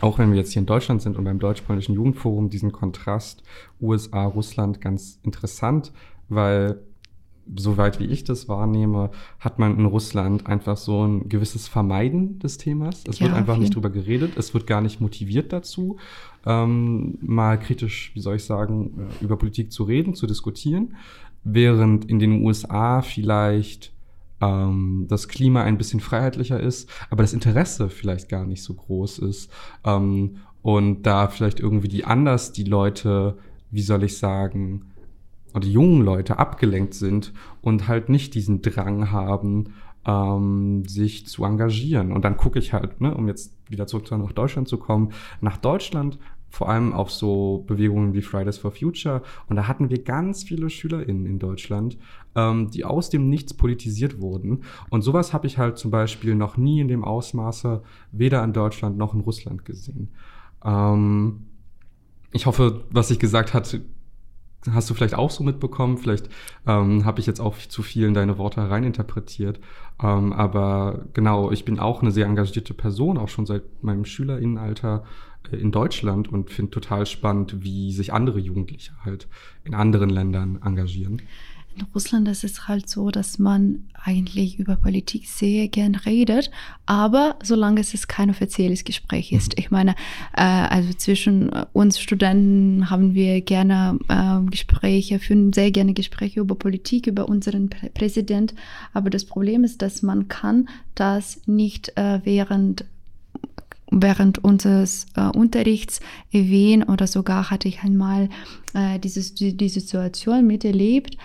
auch 0.00 0.18
wenn 0.18 0.30
wir 0.30 0.38
jetzt 0.38 0.52
hier 0.52 0.60
in 0.60 0.66
Deutschland 0.66 1.02
sind 1.02 1.16
und 1.16 1.24
beim 1.24 1.38
Deutsch-Polnischen 1.38 1.94
Jugendforum 1.94 2.48
diesen 2.48 2.72
Kontrast 2.72 3.42
USA, 3.80 4.24
Russland 4.24 4.80
ganz 4.80 5.18
interessant, 5.22 5.92
weil 6.28 6.80
soweit 7.56 8.00
wie 8.00 8.04
ich 8.04 8.24
das 8.24 8.48
wahrnehme, 8.48 9.10
hat 9.38 9.58
man 9.58 9.78
in 9.78 9.86
Russland 9.86 10.46
einfach 10.46 10.76
so 10.76 11.06
ein 11.06 11.28
gewisses 11.28 11.68
Vermeiden 11.68 12.38
des 12.38 12.58
Themas. 12.58 13.04
Es 13.08 13.18
ja, 13.18 13.26
wird 13.26 13.36
einfach 13.36 13.56
nicht 13.56 13.74
drüber 13.74 13.90
geredet, 13.90 14.32
es 14.36 14.54
wird 14.54 14.66
gar 14.66 14.80
nicht 14.80 15.00
motiviert 15.00 15.52
dazu, 15.52 15.96
ähm, 16.46 17.18
mal 17.20 17.58
kritisch, 17.58 18.12
wie 18.14 18.20
soll 18.20 18.36
ich 18.36 18.44
sagen, 18.44 19.08
über 19.20 19.36
Politik 19.36 19.72
zu 19.72 19.84
reden, 19.84 20.14
zu 20.14 20.26
diskutieren. 20.26 20.96
Während 21.42 22.04
in 22.04 22.18
den 22.18 22.44
USA 22.44 23.00
vielleicht 23.02 23.92
ähm, 24.40 25.06
das 25.08 25.28
Klima 25.28 25.62
ein 25.62 25.78
bisschen 25.78 26.00
freiheitlicher 26.00 26.60
ist, 26.60 26.88
aber 27.08 27.22
das 27.22 27.32
Interesse 27.32 27.88
vielleicht 27.88 28.28
gar 28.28 28.46
nicht 28.46 28.62
so 28.62 28.74
groß 28.74 29.20
ist. 29.20 29.50
Ähm, 29.84 30.36
und 30.62 31.02
da 31.04 31.28
vielleicht 31.28 31.60
irgendwie 31.60 31.88
die 31.88 32.04
anders 32.04 32.52
die 32.52 32.64
Leute, 32.64 33.38
wie 33.70 33.82
soll 33.82 34.04
ich 34.04 34.18
sagen, 34.18 34.89
oder 35.54 35.66
jungen 35.66 36.02
Leute 36.02 36.38
abgelenkt 36.38 36.94
sind 36.94 37.32
und 37.60 37.88
halt 37.88 38.08
nicht 38.08 38.34
diesen 38.34 38.62
Drang 38.62 39.10
haben, 39.10 39.74
ähm, 40.06 40.84
sich 40.86 41.26
zu 41.26 41.44
engagieren. 41.44 42.12
Und 42.12 42.24
dann 42.24 42.36
gucke 42.36 42.58
ich 42.58 42.72
halt, 42.72 43.00
ne, 43.00 43.14
um 43.14 43.28
jetzt 43.28 43.56
wieder 43.68 43.86
zurück 43.86 44.10
nach 44.10 44.32
Deutschland 44.32 44.68
zu 44.68 44.78
kommen, 44.78 45.12
nach 45.40 45.56
Deutschland 45.56 46.18
vor 46.50 46.68
allem 46.68 46.92
auf 46.92 47.10
so 47.10 47.64
Bewegungen 47.68 48.12
wie 48.12 48.22
Fridays 48.22 48.58
for 48.58 48.72
Future. 48.72 49.22
Und 49.48 49.56
da 49.56 49.68
hatten 49.68 49.88
wir 49.88 50.02
ganz 50.02 50.42
viele 50.42 50.68
SchülerInnen 50.68 51.24
in 51.24 51.38
Deutschland, 51.38 51.96
ähm, 52.34 52.70
die 52.70 52.84
aus 52.84 53.08
dem 53.08 53.28
Nichts 53.28 53.54
politisiert 53.54 54.20
wurden. 54.20 54.64
Und 54.90 55.02
sowas 55.02 55.32
habe 55.32 55.46
ich 55.46 55.58
halt 55.58 55.78
zum 55.78 55.92
Beispiel 55.92 56.34
noch 56.34 56.56
nie 56.56 56.80
in 56.80 56.88
dem 56.88 57.04
Ausmaße 57.04 57.82
weder 58.10 58.42
in 58.42 58.52
Deutschland 58.52 58.98
noch 58.98 59.14
in 59.14 59.20
Russland 59.20 59.64
gesehen. 59.64 60.10
Ähm, 60.64 61.46
ich 62.32 62.46
hoffe, 62.46 62.84
was 62.90 63.10
ich 63.10 63.20
gesagt 63.20 63.54
hatte, 63.54 63.82
hast 64.70 64.90
du 64.90 64.94
vielleicht 64.94 65.14
auch 65.14 65.30
so 65.30 65.42
mitbekommen. 65.42 65.98
Vielleicht 65.98 66.28
ähm, 66.66 67.04
habe 67.04 67.20
ich 67.20 67.26
jetzt 67.26 67.40
auch 67.40 67.56
zu 67.56 67.82
viel 67.82 68.06
in 68.06 68.14
deine 68.14 68.38
Worte 68.38 68.68
reininterpretiert. 68.68 69.60
Ähm, 70.02 70.32
aber 70.32 71.06
genau, 71.14 71.50
ich 71.50 71.64
bin 71.64 71.78
auch 71.78 72.02
eine 72.02 72.10
sehr 72.10 72.26
engagierte 72.26 72.74
Person, 72.74 73.18
auch 73.18 73.28
schon 73.28 73.46
seit 73.46 73.62
meinem 73.82 74.04
Schülerinnenalter 74.04 75.04
äh, 75.50 75.56
in 75.56 75.72
Deutschland 75.72 76.32
und 76.32 76.50
finde 76.50 76.70
total 76.72 77.06
spannend, 77.06 77.62
wie 77.62 77.92
sich 77.92 78.12
andere 78.12 78.38
Jugendliche 78.38 78.92
halt 79.04 79.28
in 79.64 79.74
anderen 79.74 80.10
Ländern 80.10 80.60
engagieren 80.62 81.22
in 81.76 81.86
Russland 81.94 82.28
ist 82.28 82.44
es 82.44 82.68
halt 82.68 82.88
so, 82.88 83.10
dass 83.10 83.38
man 83.38 83.84
eigentlich 84.02 84.58
über 84.58 84.76
Politik 84.76 85.26
sehr 85.26 85.68
gern 85.68 85.94
redet, 85.94 86.50
aber 86.86 87.36
solange 87.42 87.80
es 87.80 88.08
kein 88.08 88.30
offizielles 88.30 88.84
Gespräch 88.84 89.32
ist. 89.32 89.58
Ich 89.58 89.70
meine, 89.70 89.92
äh, 90.36 90.42
also 90.42 90.92
zwischen 90.94 91.50
uns 91.72 92.00
Studenten 92.00 92.90
haben 92.90 93.14
wir 93.14 93.40
gerne 93.40 93.98
äh, 94.08 94.50
Gespräche, 94.50 95.18
führen 95.18 95.52
sehr 95.52 95.70
gerne 95.70 95.92
Gespräche 95.92 96.40
über 96.40 96.54
Politik, 96.54 97.06
über 97.06 97.28
unseren 97.28 97.68
Prä 97.68 97.90
Präsident. 97.90 98.54
Aber 98.92 99.10
das 99.10 99.24
Problem 99.24 99.64
ist, 99.64 99.82
dass 99.82 100.02
man 100.02 100.28
kann 100.28 100.68
das 100.94 101.40
nicht 101.46 101.96
äh, 101.96 102.20
während 102.24 102.84
während 103.90 104.42
unseres 104.42 105.06
äh, 105.16 105.22
Unterrichts 105.22 106.00
erwähnen 106.32 106.84
oder 106.84 107.06
sogar 107.06 107.50
hatte 107.50 107.68
ich 107.68 107.82
einmal 107.82 108.28
äh, 108.74 108.98
dieses, 108.98 109.34
die, 109.34 109.56
die 109.56 109.68
Situation 109.68 110.46
miterlebt, 110.46 111.16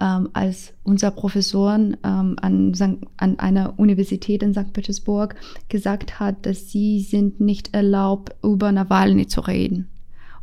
ähm, 0.00 0.28
als 0.32 0.72
unser 0.82 1.10
Professor 1.10 1.74
ähm, 1.74 1.96
an, 2.02 2.72
an 3.16 3.38
einer 3.38 3.78
Universität 3.78 4.42
in 4.42 4.52
St. 4.52 4.72
Petersburg 4.72 5.36
gesagt 5.68 6.18
hat, 6.18 6.46
dass 6.46 6.70
sie 6.70 7.00
sind 7.00 7.40
nicht 7.40 7.74
erlaubt, 7.74 8.34
über 8.42 8.72
Nawalny 8.72 9.26
zu 9.26 9.40
reden. 9.42 9.88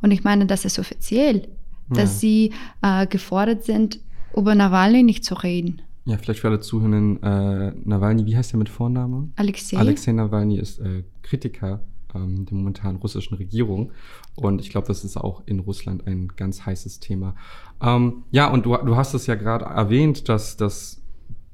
Und 0.02 0.12
ich 0.12 0.24
meine, 0.24 0.46
das 0.46 0.66
ist 0.66 0.80
offiziell, 0.80 1.48
dass 1.90 2.14
ja. 2.14 2.20
sie 2.20 2.54
äh, 2.82 3.08
gefordert 3.08 3.66
sind, 3.66 4.00
über 4.36 4.56
Nawalny 4.56 5.04
nicht 5.04 5.26
zu 5.26 5.36
reden. 5.36 5.82
Ja, 6.06 6.18
vielleicht 6.18 6.40
für 6.40 6.48
alle 6.48 6.60
Zuhörenden, 6.60 7.22
äh, 7.22 7.74
Nawalny, 7.86 8.26
wie 8.26 8.36
heißt 8.36 8.54
er 8.54 8.58
mit 8.58 8.70
Vorname? 8.70 9.30
Alexei. 9.36 9.78
Alexei 9.78 10.12
Nawalny 10.12 10.58
ist 10.58 10.80
äh, 10.80 11.04
Kritiker 11.22 11.82
ähm, 12.16 12.46
der 12.46 12.58
momentanen 12.58 12.98
russischen 12.98 13.36
Regierung. 13.36 13.92
Und 14.36 14.62
ich 14.62 14.70
glaube, 14.70 14.88
das 14.88 15.04
ist 15.04 15.18
auch 15.18 15.44
in 15.46 15.60
Russland 15.60 16.08
ein 16.08 16.30
ganz 16.36 16.66
heißes 16.66 17.00
Thema. 17.00 17.36
Ähm, 17.82 18.24
ja, 18.32 18.50
und 18.50 18.66
du, 18.66 18.76
du 18.78 18.96
hast 18.96 19.14
es 19.14 19.28
ja 19.28 19.36
gerade 19.36 19.66
erwähnt, 19.66 20.30
dass, 20.30 20.58
dass 20.58 21.02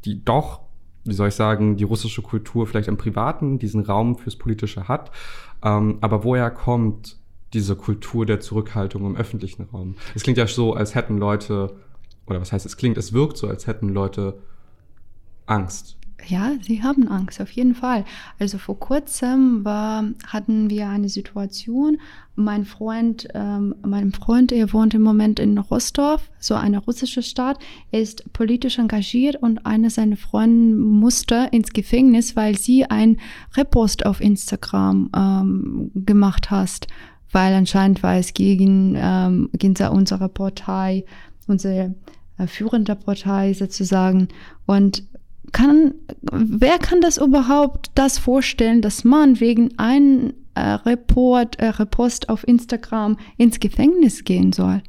die 0.05 0.23
doch, 0.23 0.61
wie 1.03 1.13
soll 1.13 1.29
ich 1.29 1.35
sagen, 1.35 1.77
die 1.77 1.83
russische 1.83 2.21
Kultur 2.21 2.67
vielleicht 2.67 2.87
im 2.87 2.97
Privaten 2.97 3.59
diesen 3.59 3.81
Raum 3.81 4.17
fürs 4.17 4.35
Politische 4.35 4.87
hat. 4.87 5.11
Ähm, 5.63 5.97
aber 6.01 6.23
woher 6.23 6.51
kommt 6.51 7.17
diese 7.53 7.75
Kultur 7.75 8.25
der 8.25 8.39
Zurückhaltung 8.39 9.05
im 9.05 9.15
öffentlichen 9.15 9.63
Raum? 9.63 9.95
Es 10.15 10.23
klingt 10.23 10.37
ja 10.37 10.47
so, 10.47 10.73
als 10.73 10.95
hätten 10.95 11.17
Leute, 11.17 11.75
oder 12.27 12.41
was 12.41 12.51
heißt 12.51 12.65
es 12.65 12.77
klingt, 12.77 12.97
es 12.97 13.13
wirkt 13.13 13.37
so, 13.37 13.47
als 13.47 13.67
hätten 13.67 13.89
Leute 13.89 14.39
Angst 15.45 15.97
ja, 16.25 16.51
sie 16.61 16.83
haben 16.83 17.07
Angst, 17.07 17.39
auf 17.41 17.51
jeden 17.51 17.75
Fall. 17.75 18.03
Also 18.39 18.57
vor 18.57 18.79
kurzem 18.79 19.63
war, 19.63 20.03
hatten 20.25 20.69
wir 20.69 20.89
eine 20.89 21.09
Situation, 21.09 21.99
mein 22.35 22.65
Freund, 22.65 23.27
ähm, 23.33 23.75
mein 23.85 24.11
Freund, 24.11 24.51
er 24.51 24.73
wohnt 24.73 24.93
im 24.93 25.01
Moment 25.01 25.39
in 25.39 25.57
Rostov, 25.57 26.29
so 26.39 26.55
eine 26.55 26.79
russische 26.79 27.23
Stadt, 27.23 27.59
ist 27.91 28.31
politisch 28.33 28.77
engagiert 28.77 29.37
und 29.37 29.65
eine 29.65 29.89
seiner 29.89 30.17
Freunde 30.17 30.75
musste 30.75 31.49
ins 31.51 31.71
Gefängnis, 31.71 32.35
weil 32.35 32.57
sie 32.57 32.85
ein 32.85 33.17
Repost 33.55 34.05
auf 34.05 34.19
Instagram 34.19 35.09
ähm, 35.15 35.91
gemacht 35.93 36.51
hat, 36.51 36.87
weil 37.31 37.53
anscheinend 37.53 38.03
war 38.03 38.15
es 38.15 38.33
gegen, 38.33 38.95
ähm, 38.97 39.49
gegen 39.53 39.75
unsere 39.87 40.29
Partei, 40.29 41.05
unsere 41.47 41.95
äh, 42.37 42.47
führende 42.47 42.95
Partei 42.95 43.53
sozusagen. 43.53 44.27
Und 44.65 45.03
kann, 45.51 45.93
wer 46.21 46.77
kann 46.77 47.01
das 47.01 47.17
überhaupt 47.17 47.91
das 47.95 48.17
vorstellen, 48.17 48.81
dass 48.81 49.03
man 49.03 49.39
wegen 49.39 49.77
einem 49.79 50.33
äh, 50.55 50.61
Report, 50.61 51.57
äh, 51.59 51.67
Repost 51.67 52.29
auf 52.29 52.47
Instagram 52.47 53.17
ins 53.37 53.59
Gefängnis 53.59 54.23
gehen 54.23 54.51
soll? 54.51 54.81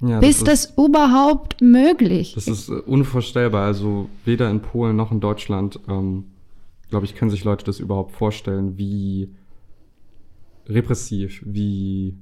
Ja, 0.00 0.20
das 0.20 0.30
ist 0.30 0.48
das 0.48 0.74
überhaupt 0.76 1.60
möglich? 1.60 2.34
Das 2.34 2.48
ist 2.48 2.68
äh, 2.68 2.72
unvorstellbar. 2.72 3.66
Also 3.66 4.08
weder 4.24 4.50
in 4.50 4.60
Polen 4.60 4.96
noch 4.96 5.12
in 5.12 5.20
Deutschland, 5.20 5.78
ähm, 5.88 6.24
glaube 6.90 7.06
ich, 7.06 7.14
können 7.14 7.30
sich 7.30 7.44
Leute 7.44 7.64
das 7.64 7.78
überhaupt 7.78 8.12
vorstellen, 8.12 8.76
wie 8.76 9.30
repressiv, 10.66 11.42
wie 11.46 12.16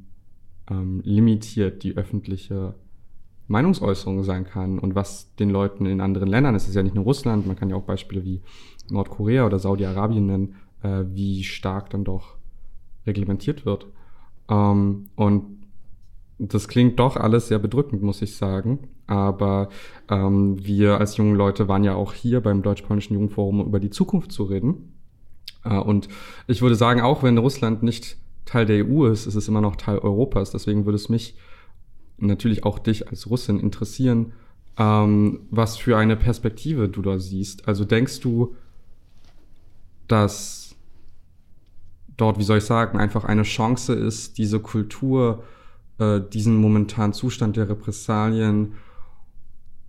ähm, 0.70 1.00
limitiert 1.04 1.82
die 1.82 1.96
öffentliche 1.96 2.74
Meinungsäußerung 3.50 4.22
sein 4.22 4.44
kann 4.44 4.78
und 4.78 4.94
was 4.94 5.34
den 5.36 5.50
Leuten 5.50 5.84
in 5.86 6.00
anderen 6.00 6.28
Ländern, 6.28 6.54
es 6.54 6.68
ist 6.68 6.74
ja 6.74 6.82
nicht 6.82 6.94
nur 6.94 7.04
Russland, 7.04 7.46
man 7.46 7.56
kann 7.56 7.68
ja 7.68 7.76
auch 7.76 7.82
Beispiele 7.82 8.24
wie 8.24 8.40
Nordkorea 8.90 9.44
oder 9.44 9.58
Saudi-Arabien 9.58 10.26
nennen, 10.26 10.54
äh, 10.82 11.04
wie 11.12 11.42
stark 11.42 11.90
dann 11.90 12.04
doch 12.04 12.36
reglementiert 13.06 13.66
wird. 13.66 13.86
Ähm, 14.48 15.08
und 15.16 15.60
das 16.38 16.68
klingt 16.68 16.98
doch 16.98 17.16
alles 17.16 17.48
sehr 17.48 17.58
bedrückend, 17.58 18.02
muss 18.02 18.22
ich 18.22 18.36
sagen. 18.36 18.88
Aber 19.06 19.68
ähm, 20.08 20.64
wir 20.64 20.98
als 20.98 21.16
junge 21.16 21.34
Leute 21.34 21.68
waren 21.68 21.84
ja 21.84 21.94
auch 21.94 22.14
hier 22.14 22.40
beim 22.40 22.62
Deutsch-Polnischen 22.62 23.14
Jugendforum, 23.14 23.60
um 23.60 23.66
über 23.66 23.80
die 23.80 23.90
Zukunft 23.90 24.32
zu 24.32 24.44
reden. 24.44 24.94
Äh, 25.64 25.76
und 25.78 26.08
ich 26.46 26.62
würde 26.62 26.76
sagen, 26.76 27.00
auch 27.00 27.22
wenn 27.22 27.36
Russland 27.36 27.82
nicht 27.82 28.16
Teil 28.44 28.64
der 28.64 28.86
EU 28.86 29.06
ist, 29.06 29.26
ist 29.26 29.34
es 29.34 29.48
immer 29.48 29.60
noch 29.60 29.76
Teil 29.76 29.98
Europas. 29.98 30.50
Deswegen 30.52 30.86
würde 30.86 30.96
es 30.96 31.08
mich 31.08 31.36
natürlich 32.20 32.64
auch 32.64 32.78
dich 32.78 33.08
als 33.08 33.28
Russin 33.28 33.58
interessieren, 33.60 34.32
ähm, 34.78 35.40
was 35.50 35.76
für 35.76 35.96
eine 35.96 36.16
Perspektive 36.16 36.88
du 36.88 37.02
da 37.02 37.18
siehst. 37.18 37.68
Also 37.68 37.84
denkst 37.84 38.20
du, 38.20 38.56
dass 40.08 40.74
dort, 42.16 42.38
wie 42.38 42.42
soll 42.42 42.58
ich 42.58 42.64
sagen, 42.64 42.98
einfach 42.98 43.24
eine 43.24 43.42
Chance 43.42 43.94
ist, 43.94 44.38
diese 44.38 44.60
Kultur, 44.60 45.44
äh, 45.98 46.20
diesen 46.20 46.56
momentanen 46.56 47.12
Zustand 47.12 47.56
der 47.56 47.68
Repressalien 47.68 48.72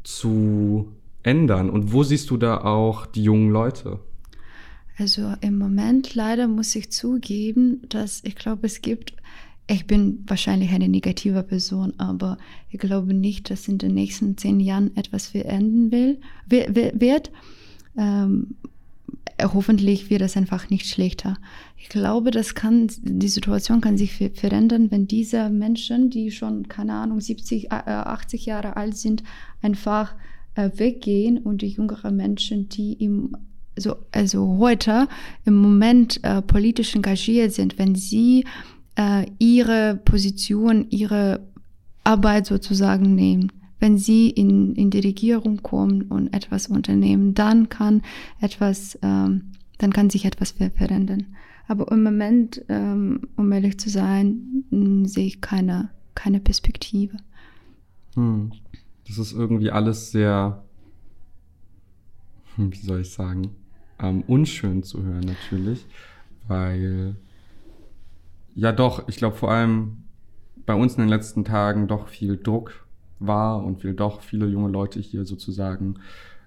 zu 0.03 0.91
ändern? 1.23 1.69
Und 1.69 1.91
wo 1.93 2.03
siehst 2.03 2.29
du 2.29 2.37
da 2.37 2.61
auch 2.61 3.05
die 3.05 3.23
jungen 3.23 3.51
Leute? 3.51 3.99
Also 4.97 5.33
im 5.41 5.57
Moment 5.57 6.15
leider 6.15 6.47
muss 6.47 6.75
ich 6.75 6.91
zugeben, 6.91 7.81
dass 7.89 8.23
ich 8.23 8.35
glaube, 8.35 8.67
es 8.67 8.81
gibt 8.81 9.13
ich 9.67 9.87
bin 9.87 10.23
wahrscheinlich 10.27 10.71
eine 10.71 10.89
negative 10.89 11.43
Person, 11.43 11.93
aber 11.97 12.37
ich 12.69 12.79
glaube 12.79 13.13
nicht, 13.13 13.49
dass 13.49 13.67
in 13.67 13.77
den 13.77 13.93
nächsten 13.93 14.37
zehn 14.37 14.59
Jahren 14.59 14.95
etwas 14.97 15.27
verändern 15.27 15.91
will, 15.91 16.19
wird. 16.47 17.31
Ähm, 17.97 18.55
hoffentlich 19.41 20.09
wird 20.09 20.21
es 20.21 20.37
einfach 20.37 20.69
nicht 20.69 20.87
schlechter. 20.87 21.37
Ich 21.77 21.89
glaube, 21.89 22.31
das 22.31 22.53
kann, 22.53 22.89
die 23.01 23.27
Situation 23.27 23.81
kann 23.81 23.97
sich 23.97 24.13
verändern, 24.13 24.91
wenn 24.91 25.07
diese 25.07 25.49
Menschen, 25.49 26.09
die 26.09 26.31
schon, 26.31 26.67
keine 26.67 26.93
Ahnung, 26.93 27.19
70, 27.19 27.71
80 27.71 28.47
äh, 28.47 28.49
Jahre 28.49 28.77
alt 28.77 28.97
sind, 28.97 29.23
einfach 29.61 30.15
äh, 30.55 30.69
weggehen 30.75 31.37
und 31.37 31.61
die 31.61 31.69
jüngeren 31.69 32.15
Menschen, 32.15 32.69
die 32.69 32.93
im 32.93 33.35
so, 33.77 33.95
also 34.11 34.57
heute 34.57 35.07
im 35.45 35.55
Moment 35.55 36.21
äh, 36.23 36.41
politisch 36.41 36.93
engagiert 36.93 37.53
sind, 37.53 37.79
wenn 37.79 37.95
sie 37.95 38.45
äh, 38.95 39.25
ihre 39.39 39.99
Position, 40.03 40.87
ihre 40.89 41.41
Arbeit 42.03 42.45
sozusagen 42.45 43.15
nehmen. 43.15 43.51
Wenn 43.79 43.97
sie 43.97 44.29
in, 44.29 44.75
in 44.75 44.91
die 44.91 44.99
Regierung 44.99 45.63
kommen 45.63 46.03
und 46.03 46.33
etwas 46.33 46.67
unternehmen, 46.67 47.33
dann 47.33 47.69
kann 47.69 48.03
etwas, 48.39 48.97
ähm, 49.01 49.51
dann 49.79 49.91
kann 49.91 50.09
sich 50.09 50.25
etwas 50.25 50.51
verändern. 50.51 51.27
Aber 51.67 51.91
im 51.91 52.03
Moment, 52.03 52.63
ähm, 52.69 53.21
um 53.37 53.51
ehrlich 53.51 53.79
zu 53.79 53.89
sein, 53.89 54.65
hm, 54.69 55.05
sehe 55.05 55.25
ich 55.25 55.41
keine, 55.41 55.89
keine 56.13 56.39
Perspektive. 56.39 57.17
Hm. 58.15 58.51
Das 59.07 59.17
ist 59.17 59.33
irgendwie 59.33 59.71
alles 59.71 60.11
sehr 60.11 60.63
hm, 62.55 62.73
wie 62.73 62.77
soll 62.77 63.01
ich 63.01 63.11
sagen, 63.11 63.55
ähm, 63.99 64.23
unschön 64.27 64.83
zu 64.83 65.03
hören 65.03 65.21
natürlich, 65.25 65.85
weil 66.47 67.15
ja 68.55 68.71
doch, 68.71 69.07
ich 69.07 69.17
glaube 69.17 69.35
vor 69.35 69.51
allem 69.51 70.03
bei 70.65 70.73
uns 70.73 70.95
in 70.95 71.01
den 71.01 71.09
letzten 71.09 71.43
Tagen 71.43 71.87
doch 71.87 72.07
viel 72.07 72.37
Druck 72.37 72.87
war 73.19 73.63
und 73.63 73.83
wir 73.83 73.93
doch 73.93 74.21
viele 74.21 74.47
junge 74.47 74.69
Leute 74.69 74.99
hier 74.99 75.25
sozusagen 75.25 75.95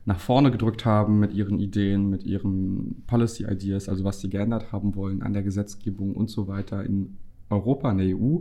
nach 0.07 0.19
vorne 0.19 0.51
gedrückt 0.51 0.85
haben 0.85 1.19
mit 1.19 1.33
ihren 1.33 1.59
Ideen, 1.59 2.11
mit 2.11 2.25
ihren 2.25 3.03
Policy 3.07 3.45
Ideas, 3.45 3.89
also 3.89 4.05
was 4.05 4.21
sie 4.21 4.29
geändert 4.29 4.71
haben 4.73 4.95
wollen 4.95 5.23
an 5.23 5.33
der 5.33 5.43
Gesetzgebung 5.43 6.15
und 6.15 6.31
so 6.31 6.47
weiter 6.47 6.85
in 6.85 7.17
Europa, 7.49 7.91
in 7.91 7.99
der 7.99 8.17
EU. 8.17 8.41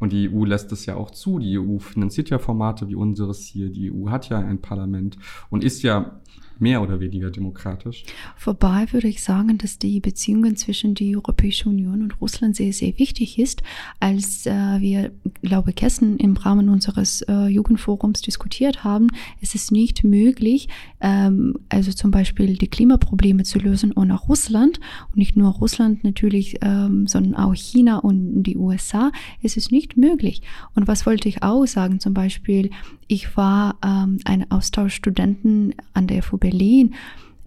Und 0.00 0.12
die 0.12 0.30
EU 0.30 0.44
lässt 0.44 0.72
es 0.72 0.86
ja 0.86 0.96
auch 0.96 1.10
zu. 1.10 1.38
Die 1.38 1.58
EU 1.58 1.78
finanziert 1.78 2.30
ja 2.30 2.38
Formate 2.38 2.88
wie 2.88 2.94
unseres 2.94 3.44
hier. 3.44 3.70
Die 3.70 3.92
EU 3.92 4.08
hat 4.08 4.28
ja 4.28 4.38
ein 4.38 4.60
Parlament 4.60 5.18
und 5.50 5.64
ist 5.64 5.82
ja 5.82 6.20
mehr 6.62 6.80
oder 6.80 7.00
weniger 7.00 7.30
demokratisch. 7.30 8.04
Vorbei 8.36 8.86
würde 8.92 9.08
ich 9.08 9.22
sagen, 9.22 9.58
dass 9.58 9.78
die 9.78 9.98
Beziehungen 10.00 10.56
zwischen 10.56 10.94
der 10.94 11.16
Europäischen 11.18 11.68
Union 11.70 12.02
und 12.02 12.20
Russland 12.20 12.54
sehr, 12.56 12.72
sehr 12.72 12.98
wichtig 12.98 13.38
ist. 13.38 13.62
Als 13.98 14.46
äh, 14.46 14.80
wir, 14.80 15.10
glaube 15.42 15.72
gestern 15.72 16.16
im 16.18 16.36
Rahmen 16.36 16.68
unseres 16.68 17.22
äh, 17.22 17.46
Jugendforums 17.48 18.22
diskutiert 18.22 18.84
haben, 18.84 19.08
ist 19.40 19.56
es 19.56 19.72
nicht 19.72 20.04
möglich, 20.04 20.68
ähm, 21.00 21.58
also 21.68 21.92
zum 21.92 22.12
Beispiel 22.12 22.56
die 22.56 22.68
Klimaprobleme 22.68 23.42
zu 23.42 23.58
lösen 23.58 23.92
ohne 23.92 24.14
Russland. 24.14 24.78
Und 25.08 25.16
nicht 25.16 25.36
nur 25.36 25.50
Russland 25.50 26.04
natürlich, 26.04 26.58
ähm, 26.62 27.08
sondern 27.08 27.34
auch 27.34 27.54
China 27.54 27.98
und 27.98 28.44
die 28.44 28.56
USA. 28.56 29.10
Es 29.42 29.56
ist 29.56 29.72
nicht 29.72 29.96
möglich. 29.96 30.42
Und 30.76 30.86
was 30.86 31.06
wollte 31.06 31.28
ich 31.28 31.42
auch 31.42 31.66
sagen? 31.66 31.98
Zum 31.98 32.14
Beispiel, 32.14 32.70
ich 33.08 33.36
war 33.36 33.76
ähm, 33.84 34.18
ein 34.24 34.50
Austauschstudenten 34.50 35.74
an 35.92 36.06
der 36.06 36.22
FU 36.22 36.38
Berlin 36.52 36.94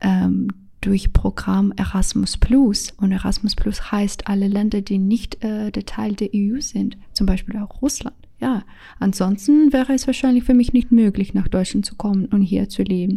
ähm, 0.02 0.48
durch 0.82 1.14
Programm 1.14 1.74
Erasmus 1.76 2.38
Plus. 2.38 2.92
Und 2.98 3.12
Erasmus 3.12 3.56
Plus 3.56 3.92
heißt 3.92 4.28
alle 4.28 4.48
Länder, 4.48 4.82
die 4.82 4.98
nicht 4.98 5.44
äh, 5.44 5.72
der 5.72 5.86
Teil 5.86 6.14
der 6.14 6.30
EU 6.34 6.60
sind, 6.60 6.98
zum 7.14 7.28
Beispiel 7.28 7.58
auch 7.60 7.82
Russland. 7.82 8.16
Ja, 8.40 8.64
ansonsten 9.00 9.72
wäre 9.72 9.94
es 9.94 10.08
wahrscheinlich 10.08 10.44
für 10.44 10.54
mich 10.54 10.74
nicht 10.74 10.92
möglich, 10.92 11.34
nach 11.34 11.48
Deutschland 11.48 11.86
zu 11.86 11.96
kommen 11.96 12.26
und 12.26 12.42
hier 12.42 12.68
zu 12.68 12.84
leben. 12.84 13.16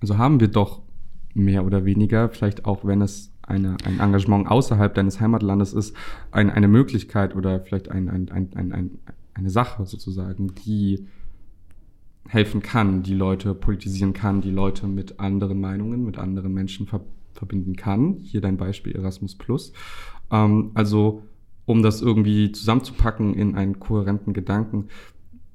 Also 0.00 0.18
haben 0.18 0.38
wir 0.38 0.48
doch 0.48 0.82
mehr 1.34 1.64
oder 1.64 1.84
weniger, 1.84 2.28
vielleicht 2.28 2.64
auch 2.64 2.84
wenn 2.84 3.02
es 3.02 3.32
eine, 3.42 3.76
ein 3.84 3.98
Engagement 3.98 4.46
außerhalb 4.46 4.94
deines 4.94 5.20
Heimatlandes 5.20 5.72
ist, 5.72 5.96
ein, 6.30 6.50
eine 6.50 6.68
Möglichkeit 6.68 7.34
oder 7.34 7.60
vielleicht 7.60 7.90
ein, 7.90 8.08
ein, 8.08 8.30
ein, 8.30 8.72
ein, 8.72 8.90
eine 9.34 9.50
Sache 9.50 9.84
sozusagen, 9.84 10.54
die 10.66 11.06
helfen 12.28 12.62
kann, 12.62 13.02
die 13.02 13.14
Leute 13.14 13.54
politisieren 13.54 14.12
kann, 14.12 14.40
die 14.40 14.50
Leute 14.50 14.86
mit 14.86 15.20
anderen 15.20 15.60
Meinungen, 15.60 16.04
mit 16.04 16.18
anderen 16.18 16.52
Menschen 16.52 16.86
ver 16.86 17.00
verbinden 17.32 17.76
kann. 17.76 18.16
Hier 18.22 18.40
dein 18.40 18.56
Beispiel 18.56 18.92
Erasmus 18.96 19.34
Plus. 19.34 19.74
Ähm, 20.30 20.70
also 20.72 21.22
um 21.66 21.82
das 21.82 22.00
irgendwie 22.00 22.50
zusammenzupacken 22.52 23.34
in 23.34 23.56
einen 23.56 23.78
kohärenten 23.78 24.32
Gedanken, 24.32 24.86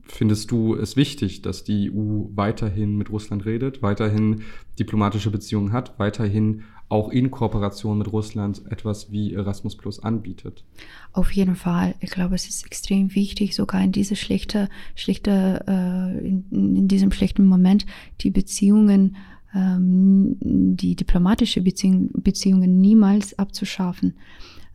findest 0.03 0.51
du 0.51 0.75
es 0.75 0.95
wichtig, 0.95 1.41
dass 1.41 1.63
die 1.63 1.91
EU 1.91 2.25
weiterhin 2.35 2.97
mit 2.97 3.09
Russland 3.09 3.45
redet, 3.45 3.81
weiterhin 3.81 4.41
diplomatische 4.77 5.31
Beziehungen 5.31 5.71
hat, 5.71 5.97
weiterhin 5.97 6.63
auch 6.91 7.09
in 7.09 7.31
Kooperation 7.31 7.97
mit 7.97 8.11
Russland 8.11 8.61
etwas 8.69 9.11
wie 9.11 9.33
Erasmus 9.33 9.77
Plus 9.77 10.03
anbietet. 10.03 10.65
Auf 11.13 11.31
jeden 11.31 11.55
Fall. 11.55 11.95
Ich 12.01 12.11
glaube, 12.11 12.35
es 12.35 12.49
ist 12.49 12.65
extrem 12.65 13.15
wichtig, 13.15 13.55
sogar 13.55 13.81
in 13.81 13.93
diese 13.93 14.17
schlechte, 14.17 14.67
schlechte, 14.95 15.63
äh, 15.67 16.27
in, 16.27 16.45
in 16.51 16.87
diesem 16.89 17.11
schlechten 17.11 17.45
Moment 17.45 17.85
die 18.19 18.29
Beziehungen, 18.29 19.15
ähm, 19.55 20.35
die 20.41 20.95
diplomatische 20.95 21.61
Beziehung, 21.61 22.09
Beziehungen 22.13 22.81
niemals 22.81 23.39
abzuschaffen. 23.39 24.15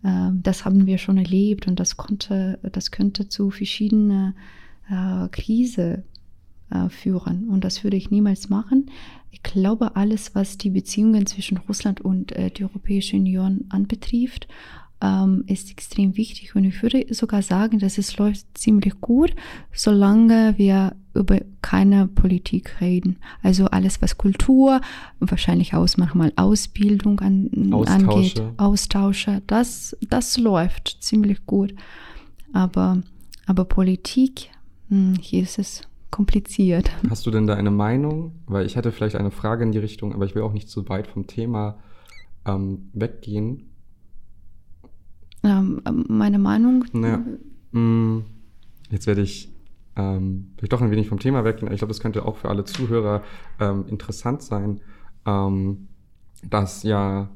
Ähm, 0.03 0.41
das 0.43 0.65
haben 0.65 0.87
wir 0.87 0.97
schon 0.97 1.19
erlebt 1.19 1.69
und 1.69 1.79
das 1.79 1.99
konnte, 1.99 2.59
das 2.63 2.91
könnte 2.91 3.29
zu 3.29 3.51
verschiedenen 3.51 4.35
äh, 4.89 5.29
Krise 5.29 6.05
äh, 6.71 6.89
führen. 6.89 7.49
Und 7.49 7.65
das 7.65 7.85
würde 7.85 7.97
ich 7.97 8.11
niemals 8.11 8.49
machen. 8.49 8.91
Ich 9.31 9.43
glaube, 9.43 9.97
alles, 9.97 10.35
was 10.35 10.59
die 10.59 10.71
Beziehungen 10.71 11.27
zwischen 11.27 11.59
Russland 11.59 12.01
und 12.01 12.33
äh, 12.33 12.51
die 12.51 12.65
Europäische 12.65 13.17
Union 13.17 13.65
anbetrifft, 13.69 14.49
ähm, 15.01 15.45
ist 15.47 15.71
extrem 15.71 16.17
wichtig. 16.17 16.55
Und 16.55 16.65
ich 16.65 16.83
würde 16.83 17.07
sogar 17.15 17.43
sagen, 17.43 17.79
dass 17.79 17.99
es 17.99 18.17
läuft 18.17 18.47
ziemlich 18.55 19.01
gut, 19.01 19.35
solange 19.73 20.55
wir 20.57 20.97
über 21.15 21.41
keine 21.63 22.07
Politik 22.07 22.81
reden. 22.81 23.17
Also 23.43 23.67
alles, 23.67 24.01
was 24.03 24.17
Kultur, 24.17 24.81
wahrscheinlich 25.21 25.75
auch 25.75 25.87
manchmal 25.97 26.33
Ausbildung 26.37 27.21
an, 27.21 27.73
Austausche. 27.73 28.09
angeht, 28.09 28.43
Austausche, 28.57 29.43
das, 29.47 29.97
das 30.09 30.39
läuft 30.39 30.99
ziemlich 31.01 31.45
gut. 31.47 31.75
Aber, 32.53 33.03
aber 33.47 33.65
Politik, 33.65 34.51
hm, 34.89 35.15
hier 35.21 35.43
ist 35.43 35.59
es 35.59 35.83
kompliziert. 36.17 36.91
Hast 37.11 37.27
du 37.27 37.31
denn 37.31 37.47
da 37.47 37.55
eine 37.57 37.71
Meinung? 37.71 38.33
Weil 38.47 38.65
ich 38.65 38.77
hätte 38.77 38.91
vielleicht 38.91 39.17
eine 39.17 39.31
Frage 39.31 39.65
in 39.65 39.73
die 39.73 39.79
Richtung, 39.79 40.15
aber 40.15 40.25
ich 40.25 40.35
will 40.35 40.41
auch 40.41 40.55
nicht 40.55 40.71
zu 40.71 40.89
weit 40.89 41.09
vom 41.09 41.27
Thema 41.27 41.77
ähm, 42.47 42.89
weggehen. 42.95 43.69
Ähm, 45.43 45.83
meine 46.09 46.39
Meinung? 46.39 46.87
Naja, 46.95 47.23
mh, 47.73 47.81
mm, 47.81 48.25
jetzt 48.91 49.07
werde 49.07 49.21
ich 49.21 49.53
ähm, 49.95 50.53
vielleicht 50.57 50.73
doch 50.73 50.81
ein 50.81 50.91
wenig 50.91 51.07
vom 51.07 51.19
Thema 51.19 51.45
weggehen. 51.45 51.71
Ich 51.71 51.81
glaube, 51.81 51.93
das 51.93 52.01
könnte 52.01 52.25
auch 52.25 52.39
für 52.39 52.49
alle 52.49 52.65
Zuhörer 52.65 53.23
ähm, 53.61 53.85
interessant 53.87 54.41
sein, 54.41 54.81
ähm, 55.27 55.89
dass 56.49 56.83
ja 56.83 57.29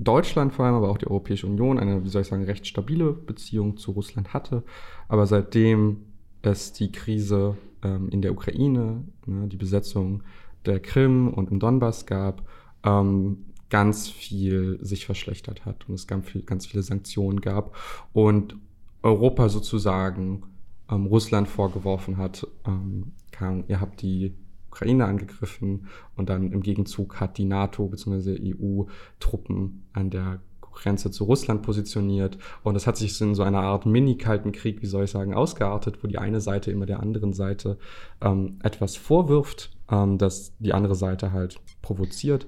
Deutschland 0.00 0.54
vor 0.54 0.64
allem, 0.64 0.74
aber 0.74 0.90
auch 0.90 0.98
die 0.98 1.06
Europäische 1.06 1.46
Union 1.46 1.78
eine, 1.78 2.02
wie 2.02 2.08
soll 2.08 2.22
ich 2.22 2.28
sagen, 2.28 2.42
recht 2.42 2.66
stabile 2.66 3.12
Beziehung 3.12 3.76
zu 3.76 3.92
Russland 3.92 4.34
hatte. 4.34 4.64
Aber 5.06 5.28
seitdem 5.28 6.15
es 6.46 6.72
die 6.72 6.92
Krise 6.92 7.56
ähm, 7.82 8.08
in 8.08 8.22
der 8.22 8.32
Ukraine, 8.32 9.04
ne, 9.26 9.48
die 9.48 9.56
Besetzung 9.56 10.22
der 10.64 10.80
Krim 10.80 11.28
und 11.28 11.50
im 11.50 11.60
Donbass 11.60 12.06
gab, 12.06 12.42
ähm, 12.84 13.44
ganz 13.68 14.08
viel 14.08 14.78
sich 14.80 15.06
verschlechtert 15.06 15.64
hat 15.64 15.88
und 15.88 15.94
es 15.94 16.06
ganz, 16.06 16.28
viel, 16.28 16.42
ganz 16.42 16.66
viele 16.66 16.82
Sanktionen 16.82 17.40
gab 17.40 17.76
und 18.12 18.56
Europa 19.02 19.48
sozusagen 19.48 20.42
ähm, 20.90 21.06
Russland 21.06 21.48
vorgeworfen 21.48 22.16
hat, 22.16 22.46
ähm, 22.66 23.12
kann, 23.30 23.64
ihr 23.68 23.80
habt 23.80 24.02
die 24.02 24.34
Ukraine 24.68 25.06
angegriffen 25.06 25.86
und 26.16 26.28
dann 26.28 26.52
im 26.52 26.60
Gegenzug 26.62 27.18
hat 27.20 27.38
die 27.38 27.44
NATO 27.44 27.88
bzw. 27.88 28.54
EU 28.54 28.84
Truppen 29.20 29.84
an 29.92 30.10
der 30.10 30.40
Grenze 30.76 31.10
zu 31.10 31.24
Russland 31.24 31.62
positioniert. 31.62 32.38
Und 32.62 32.74
das 32.74 32.86
hat 32.86 32.96
sich 32.96 33.20
in 33.20 33.34
so 33.34 33.42
einer 33.42 33.62
Art 33.62 33.86
Mini-Kalten 33.86 34.52
Krieg, 34.52 34.82
wie 34.82 34.86
soll 34.86 35.04
ich 35.04 35.10
sagen, 35.10 35.34
ausgeartet, 35.34 36.02
wo 36.02 36.06
die 36.06 36.18
eine 36.18 36.40
Seite 36.40 36.70
immer 36.70 36.86
der 36.86 37.00
anderen 37.00 37.32
Seite 37.32 37.78
ähm, 38.20 38.58
etwas 38.62 38.96
vorwirft, 38.96 39.76
ähm, 39.90 40.18
das 40.18 40.52
die 40.58 40.72
andere 40.72 40.94
Seite 40.94 41.32
halt 41.32 41.58
provoziert. 41.82 42.46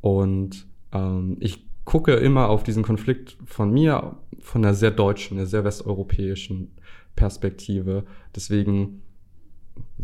Und 0.00 0.66
ähm, 0.92 1.36
ich 1.40 1.64
gucke 1.84 2.14
immer 2.14 2.48
auf 2.48 2.64
diesen 2.64 2.82
Konflikt 2.82 3.38
von 3.46 3.72
mir, 3.72 4.16
von 4.40 4.64
einer 4.64 4.74
sehr 4.74 4.90
deutschen, 4.90 5.38
einer 5.38 5.46
sehr 5.46 5.64
westeuropäischen 5.64 6.72
Perspektive. 7.16 8.04
Deswegen 8.34 9.02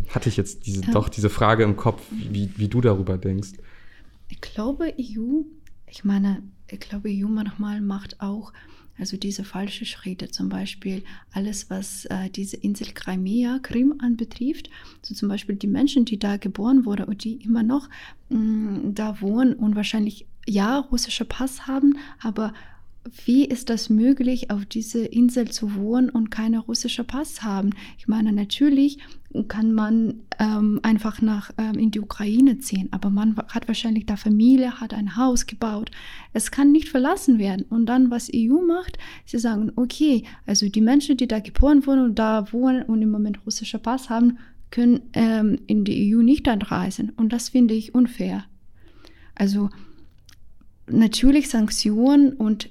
hatte 0.09 0.29
ich 0.29 0.37
jetzt 0.37 0.67
diese, 0.67 0.83
doch 0.93 1.09
diese 1.09 1.29
Frage 1.29 1.65
im 1.65 1.77
Kopf, 1.77 2.01
wie, 2.11 2.51
wie 2.57 2.69
du 2.69 2.81
darüber 2.81 3.19
denkst. 3.19 3.53
Ich 4.29 4.41
glaube, 4.41 4.95
EU, 4.99 5.43
ich 5.87 6.05
meine, 6.05 6.43
ich 6.69 6.81
glaube, 6.81 7.09
EU 7.11 7.29
manchmal 7.29 7.81
macht 7.81 8.21
auch 8.21 8.53
also 8.99 9.17
diese 9.17 9.45
falsche 9.45 9.87
Schritte, 9.87 10.29
zum 10.31 10.49
Beispiel 10.49 11.03
alles, 11.33 11.69
was 11.69 12.05
äh, 12.07 12.31
diese 12.31 12.57
Insel 12.57 12.93
Crimea, 12.93 13.59
Krim 13.61 13.95
anbetrifft, 13.99 14.71
so 15.03 15.15
zum 15.15 15.29
Beispiel 15.29 15.57
die 15.57 15.67
Menschen, 15.67 16.05
die 16.05 16.19
da 16.19 16.37
geboren 16.37 16.85
wurden 16.85 17.05
und 17.05 17.25
die 17.25 17.43
immer 17.43 17.63
noch 17.63 17.89
mh, 18.29 18.39
mm, 18.39 18.95
da 18.95 19.21
wohnen 19.21 19.55
und 19.55 19.75
wahrscheinlich 19.75 20.27
ja 20.47 20.79
russischer 20.79 21.25
Pass 21.25 21.67
haben, 21.67 21.99
aber 22.21 22.53
wie 23.25 23.45
ist 23.45 23.71
das 23.71 23.91
möglich, 23.91 24.51
auf 24.51 24.65
dieser 24.65 25.13
Insel 25.13 25.51
zu 25.51 25.75
wohnen 25.75 26.09
und 26.09 26.31
keine 26.31 26.61
russische 26.61 27.05
Pass 27.05 27.43
haben? 27.43 27.71
Ich 27.99 28.09
meine, 28.09 28.33
natürlich 28.33 28.99
kann 29.49 29.73
man 29.73 30.21
ähm, 30.39 30.81
einfach 30.83 31.21
nach 31.21 31.51
ähm, 31.59 31.75
in 31.79 31.91
die 31.91 32.01
Ukraine 32.01 32.59
ziehen, 32.59 32.89
aber 32.93 33.11
man 33.11 33.37
hat 33.49 33.69
wahrscheinlich 33.69 34.07
da 34.07 34.17
Familie, 34.17 34.81
hat 34.81 34.95
ein 34.95 35.17
Haus 35.17 35.47
gebaut. 35.47 35.91
Es 36.33 36.51
kann 36.51 36.73
nicht 36.73 36.89
verlassen 36.89 37.39
werden. 37.39 37.67
Und 37.69 37.87
dann, 37.87 38.11
was 38.11 38.31
EU 38.35 38.63
macht, 38.67 38.97
sie 39.27 39.39
sagen, 39.39 39.73
okay, 39.77 40.25
also 40.47 40.69
die 40.69 40.81
Menschen, 40.81 41.17
die 41.17 41.29
da 41.29 41.41
geboren 41.41 41.87
wurden 41.87 42.05
und 42.05 42.19
da 42.19 42.53
wohnen 42.53 42.83
und 42.85 43.03
im 43.03 43.11
Moment 43.11 43.45
russischer 43.45 43.79
Pass 43.79 44.09
haben, 44.09 44.39
können 44.71 45.03
ähm, 45.13 45.59
in 45.67 45.85
die 45.85 46.15
EU 46.15 46.23
nicht 46.23 46.49
anreisen. 46.49 47.11
Und 47.17 47.33
das 47.33 47.51
finde 47.51 47.75
ich 47.75 47.95
unfair. 47.95 48.45
Also 49.35 49.69
natürlich 50.87 51.49
Sanktionen 51.49 52.33
und 52.33 52.71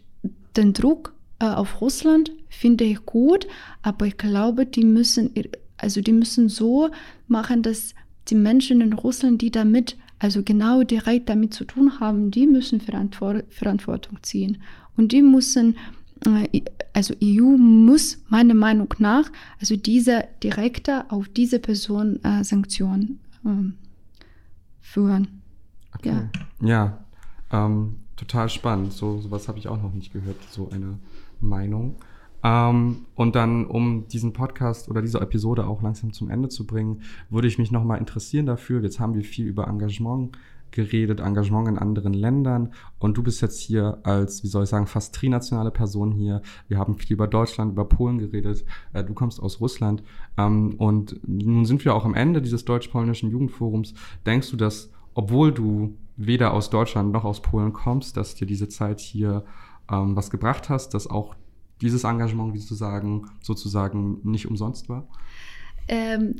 den 0.56 0.74
Druck 0.74 1.13
äh, 1.39 1.46
auf 1.46 1.82
Russland 1.82 2.32
finde 2.50 2.84
ich 2.84 3.06
gut, 3.06 3.48
aber 3.82 4.08
ich 4.08 4.18
glaube, 4.18 4.66
die 4.66 4.86
müssen, 4.86 5.32
also 5.78 6.02
die 6.02 6.13
müssen 6.13 6.50
so 6.50 6.89
machen, 7.28 7.62
dass 7.62 7.94
die 8.30 8.36
Menschen 8.36 8.82
in 8.82 8.94
Russland, 8.94 9.42
die 9.42 9.52
damit 9.52 9.98
also 10.24 10.42
genau 10.42 10.84
direkt 10.84 11.28
damit 11.28 11.54
zu 11.54 11.66
tun 11.66 12.00
haben, 12.00 12.32
die 12.32 12.48
müssen 12.48 12.80
Verantwortung 12.80 14.24
ziehen. 14.24 14.60
Und 14.96 15.12
die 15.12 15.22
müssen, 15.22 15.76
äh, 16.26 16.62
also 16.94 17.13
EU 17.22 17.58
muss 17.58 18.20
meiner 18.30 18.54
Meinung 18.54 18.94
nach, 19.00 19.30
also 19.60 19.76
diese 19.76 20.24
direkte 20.42 21.12
auf 21.12 21.28
diese 21.28 21.60
Person 21.60 22.24
äh, 22.24 22.42
Sanktionen 22.46 23.20
ähm, 23.46 23.74
führen. 24.80 25.28
Okay. 25.94 26.30
Ja, 26.62 27.06
ja 27.52 27.66
ähm, 27.66 27.98
total 28.15 28.49
spannend. 28.49 28.93
So 28.93 29.19
sowas 29.19 29.47
habe 29.47 29.60
ich 29.60 29.67
auch 29.67 29.82
noch 29.82 29.93
nicht 29.93 30.13
gehört, 30.13 30.38
so 30.49 30.69
eine 30.71 30.99
Meinung. 31.39 31.95
Ähm, 32.43 33.06
und 33.15 33.36
dann, 33.36 33.65
um 33.65 34.08
diesen 34.10 34.34
Podcast 34.34 34.89
oder 34.89 35.02
diese 35.02 35.21
Episode 35.21 35.65
auch 35.65 35.82
langsam 35.82 36.12
zum 36.12 36.30
Ende 36.30 36.49
zu 36.49 36.67
bringen, 36.67 37.02
würde 37.30 37.47
ich 37.47 37.58
mich 37.58 37.71
nochmal 37.71 37.99
interessieren 37.99 38.45
dafür. 38.45 38.82
Jetzt 38.82 38.99
haben 38.99 39.15
wir 39.15 39.23
viel 39.23 39.47
über 39.47 39.67
Engagement 39.67 40.38
geredet, 40.73 41.21
Engagement 41.21 41.69
in 41.69 41.78
anderen 41.78 42.13
Ländern. 42.13 42.73
Und 42.99 43.15
du 43.15 43.23
bist 43.23 43.41
jetzt 43.41 43.62
hier 43.62 43.99
als, 44.04 44.43
wie 44.43 44.47
soll 44.47 44.63
ich 44.63 44.69
sagen, 44.69 44.88
fast 44.88 45.15
trinationale 45.15 45.71
Person 45.71 46.12
hier. 46.12 46.41
Wir 46.67 46.80
haben 46.80 46.95
viel 46.95 47.13
über 47.13 47.28
Deutschland, 47.28 47.71
über 47.71 47.86
Polen 47.86 48.17
geredet. 48.17 48.65
Äh, 48.91 49.04
du 49.06 49.13
kommst 49.13 49.41
aus 49.41 49.62
Russland. 49.62 50.04
Ähm, 50.38 50.73
und 50.78 51.21
nun 51.26 51.65
sind 51.65 51.86
wir 51.86 51.95
auch 51.95 52.04
am 52.06 52.15
Ende 52.15 52.41
dieses 52.41 52.65
deutsch-polnischen 52.65 53.30
Jugendforums. 53.30 53.93
Denkst 54.26 54.52
du, 54.52 54.58
dass, 54.58 54.91
obwohl 55.13 55.52
du 55.54 55.97
weder 56.15 56.54
aus 56.54 56.69
Deutschland 56.69 57.12
noch 57.12 57.23
aus 57.23 57.41
Polen 57.41 57.73
kommst, 57.73 58.17
dass 58.17 58.36
dir 58.36 58.45
diese 58.45 58.69
Zeit 58.69 58.99
hier 58.99 59.45
ähm, 59.91 60.15
was 60.15 60.30
gebracht 60.30 60.69
hast, 60.69 60.93
dass 60.93 61.08
auch 61.08 61.36
dieses 61.82 62.04
Engagement, 62.04 62.54
wie 62.54 62.60
zu 62.60 62.76
sagen, 62.76 63.30
sozusagen 63.41 64.19
nicht 64.23 64.47
umsonst 64.47 64.89
war? 64.89 65.08
Ähm, 65.88 66.36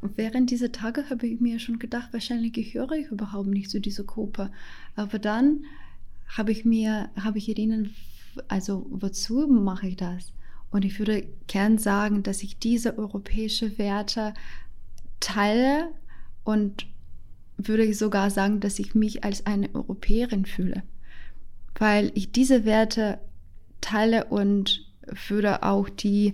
während 0.00 0.50
dieser 0.50 0.72
Tage 0.72 1.08
habe 1.10 1.26
ich 1.26 1.40
mir 1.40 1.58
schon 1.58 1.78
gedacht, 1.78 2.12
wahrscheinlich 2.12 2.52
gehöre 2.52 2.92
ich 2.92 3.10
überhaupt 3.10 3.48
nicht 3.48 3.70
zu 3.70 3.80
dieser 3.80 4.04
Gruppe. 4.04 4.50
Aber 4.96 5.18
dann 5.18 5.64
habe 6.26 6.52
ich 6.52 6.64
mir, 6.64 7.10
habe 7.16 7.38
ich 7.38 7.48
erinnert, 7.48 7.88
also 8.48 8.86
wozu 8.90 9.46
mache 9.46 9.88
ich 9.88 9.96
das? 9.96 10.32
Und 10.70 10.84
ich 10.84 10.98
würde 10.98 11.28
gern 11.46 11.76
sagen, 11.78 12.22
dass 12.22 12.42
ich 12.42 12.58
diese 12.58 12.96
europäische 12.96 13.78
Werte 13.78 14.32
teile 15.20 15.90
und 16.44 16.86
würde 17.68 17.92
sogar 17.94 18.30
sagen, 18.30 18.60
dass 18.60 18.78
ich 18.78 18.94
mich 18.94 19.24
als 19.24 19.46
eine 19.46 19.74
Europäerin 19.74 20.46
fühle, 20.46 20.82
weil 21.78 22.12
ich 22.14 22.32
diese 22.32 22.64
Werte 22.64 23.18
teile 23.80 24.24
und 24.26 24.86
würde 25.28 25.62
auch 25.62 25.88
die, 25.88 26.32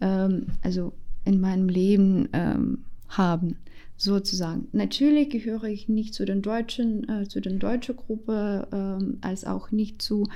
ähm, 0.00 0.46
also 0.62 0.92
in 1.24 1.40
meinem 1.40 1.68
Leben 1.68 2.28
ähm, 2.32 2.84
haben, 3.08 3.56
sozusagen. 3.96 4.68
Natürlich 4.72 5.28
gehöre 5.30 5.64
ich 5.64 5.88
nicht 5.88 6.14
zu 6.14 6.24
den 6.24 6.42
deutschen, 6.42 7.08
äh, 7.08 7.28
zu 7.28 7.40
den 7.40 7.58
deutschen 7.58 7.96
Gruppe, 7.96 8.66
ähm, 8.72 9.18
als 9.20 9.44
auch 9.44 9.70
nicht 9.70 10.00
zu 10.00 10.28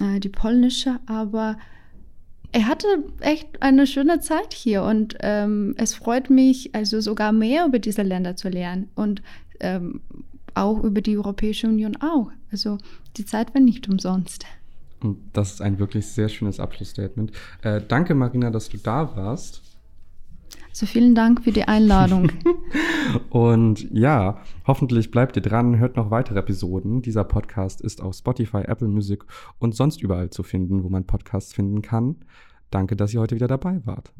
äh, 0.00 0.18
die 0.18 0.30
polnische, 0.30 0.98
aber 1.06 1.58
er 2.52 2.66
hatte 2.68 2.86
echt 3.20 3.62
eine 3.62 3.86
schöne 3.86 4.20
Zeit 4.20 4.52
hier 4.54 4.82
und 4.82 5.16
ähm, 5.20 5.74
es 5.78 5.94
freut 5.94 6.28
mich, 6.30 6.74
also 6.74 7.00
sogar 7.00 7.32
mehr 7.32 7.66
über 7.66 7.78
diese 7.78 8.02
Länder 8.02 8.36
zu 8.36 8.48
lernen 8.48 8.90
und 8.94 9.22
ähm, 9.62 10.00
auch 10.54 10.82
über 10.82 11.00
die 11.00 11.16
Europäische 11.16 11.66
Union 11.66 11.96
auch. 11.96 12.30
Also 12.50 12.78
die 13.16 13.24
Zeit 13.24 13.54
war 13.54 13.60
nicht 13.60 13.88
umsonst. 13.88 14.44
Und 15.00 15.18
das 15.32 15.54
ist 15.54 15.62
ein 15.62 15.78
wirklich 15.78 16.06
sehr 16.06 16.28
schönes 16.28 16.60
Abschlussstatement. 16.60 17.32
Äh, 17.62 17.80
danke, 17.86 18.14
Marina, 18.14 18.50
dass 18.50 18.68
du 18.68 18.76
da 18.76 19.16
warst. 19.16 19.62
Also 20.70 20.86
vielen 20.86 21.14
Dank 21.14 21.44
für 21.44 21.52
die 21.52 21.64
Einladung. 21.64 22.30
und 23.30 23.90
ja, 23.92 24.38
hoffentlich 24.66 25.10
bleibt 25.10 25.36
ihr 25.36 25.42
dran, 25.42 25.78
hört 25.78 25.96
noch 25.96 26.10
weitere 26.10 26.38
Episoden. 26.38 27.02
Dieser 27.02 27.24
Podcast 27.24 27.82
ist 27.82 28.00
auf 28.00 28.14
Spotify, 28.14 28.62
Apple 28.62 28.88
Music 28.88 29.24
und 29.58 29.74
sonst 29.74 30.02
überall 30.02 30.30
zu 30.30 30.42
finden, 30.42 30.82
wo 30.82 30.88
man 30.88 31.04
Podcasts 31.04 31.52
finden 31.52 31.82
kann. 31.82 32.16
Danke, 32.70 32.96
dass 32.96 33.12
ihr 33.12 33.20
heute 33.20 33.34
wieder 33.34 33.48
dabei 33.48 33.82
wart. 33.84 34.12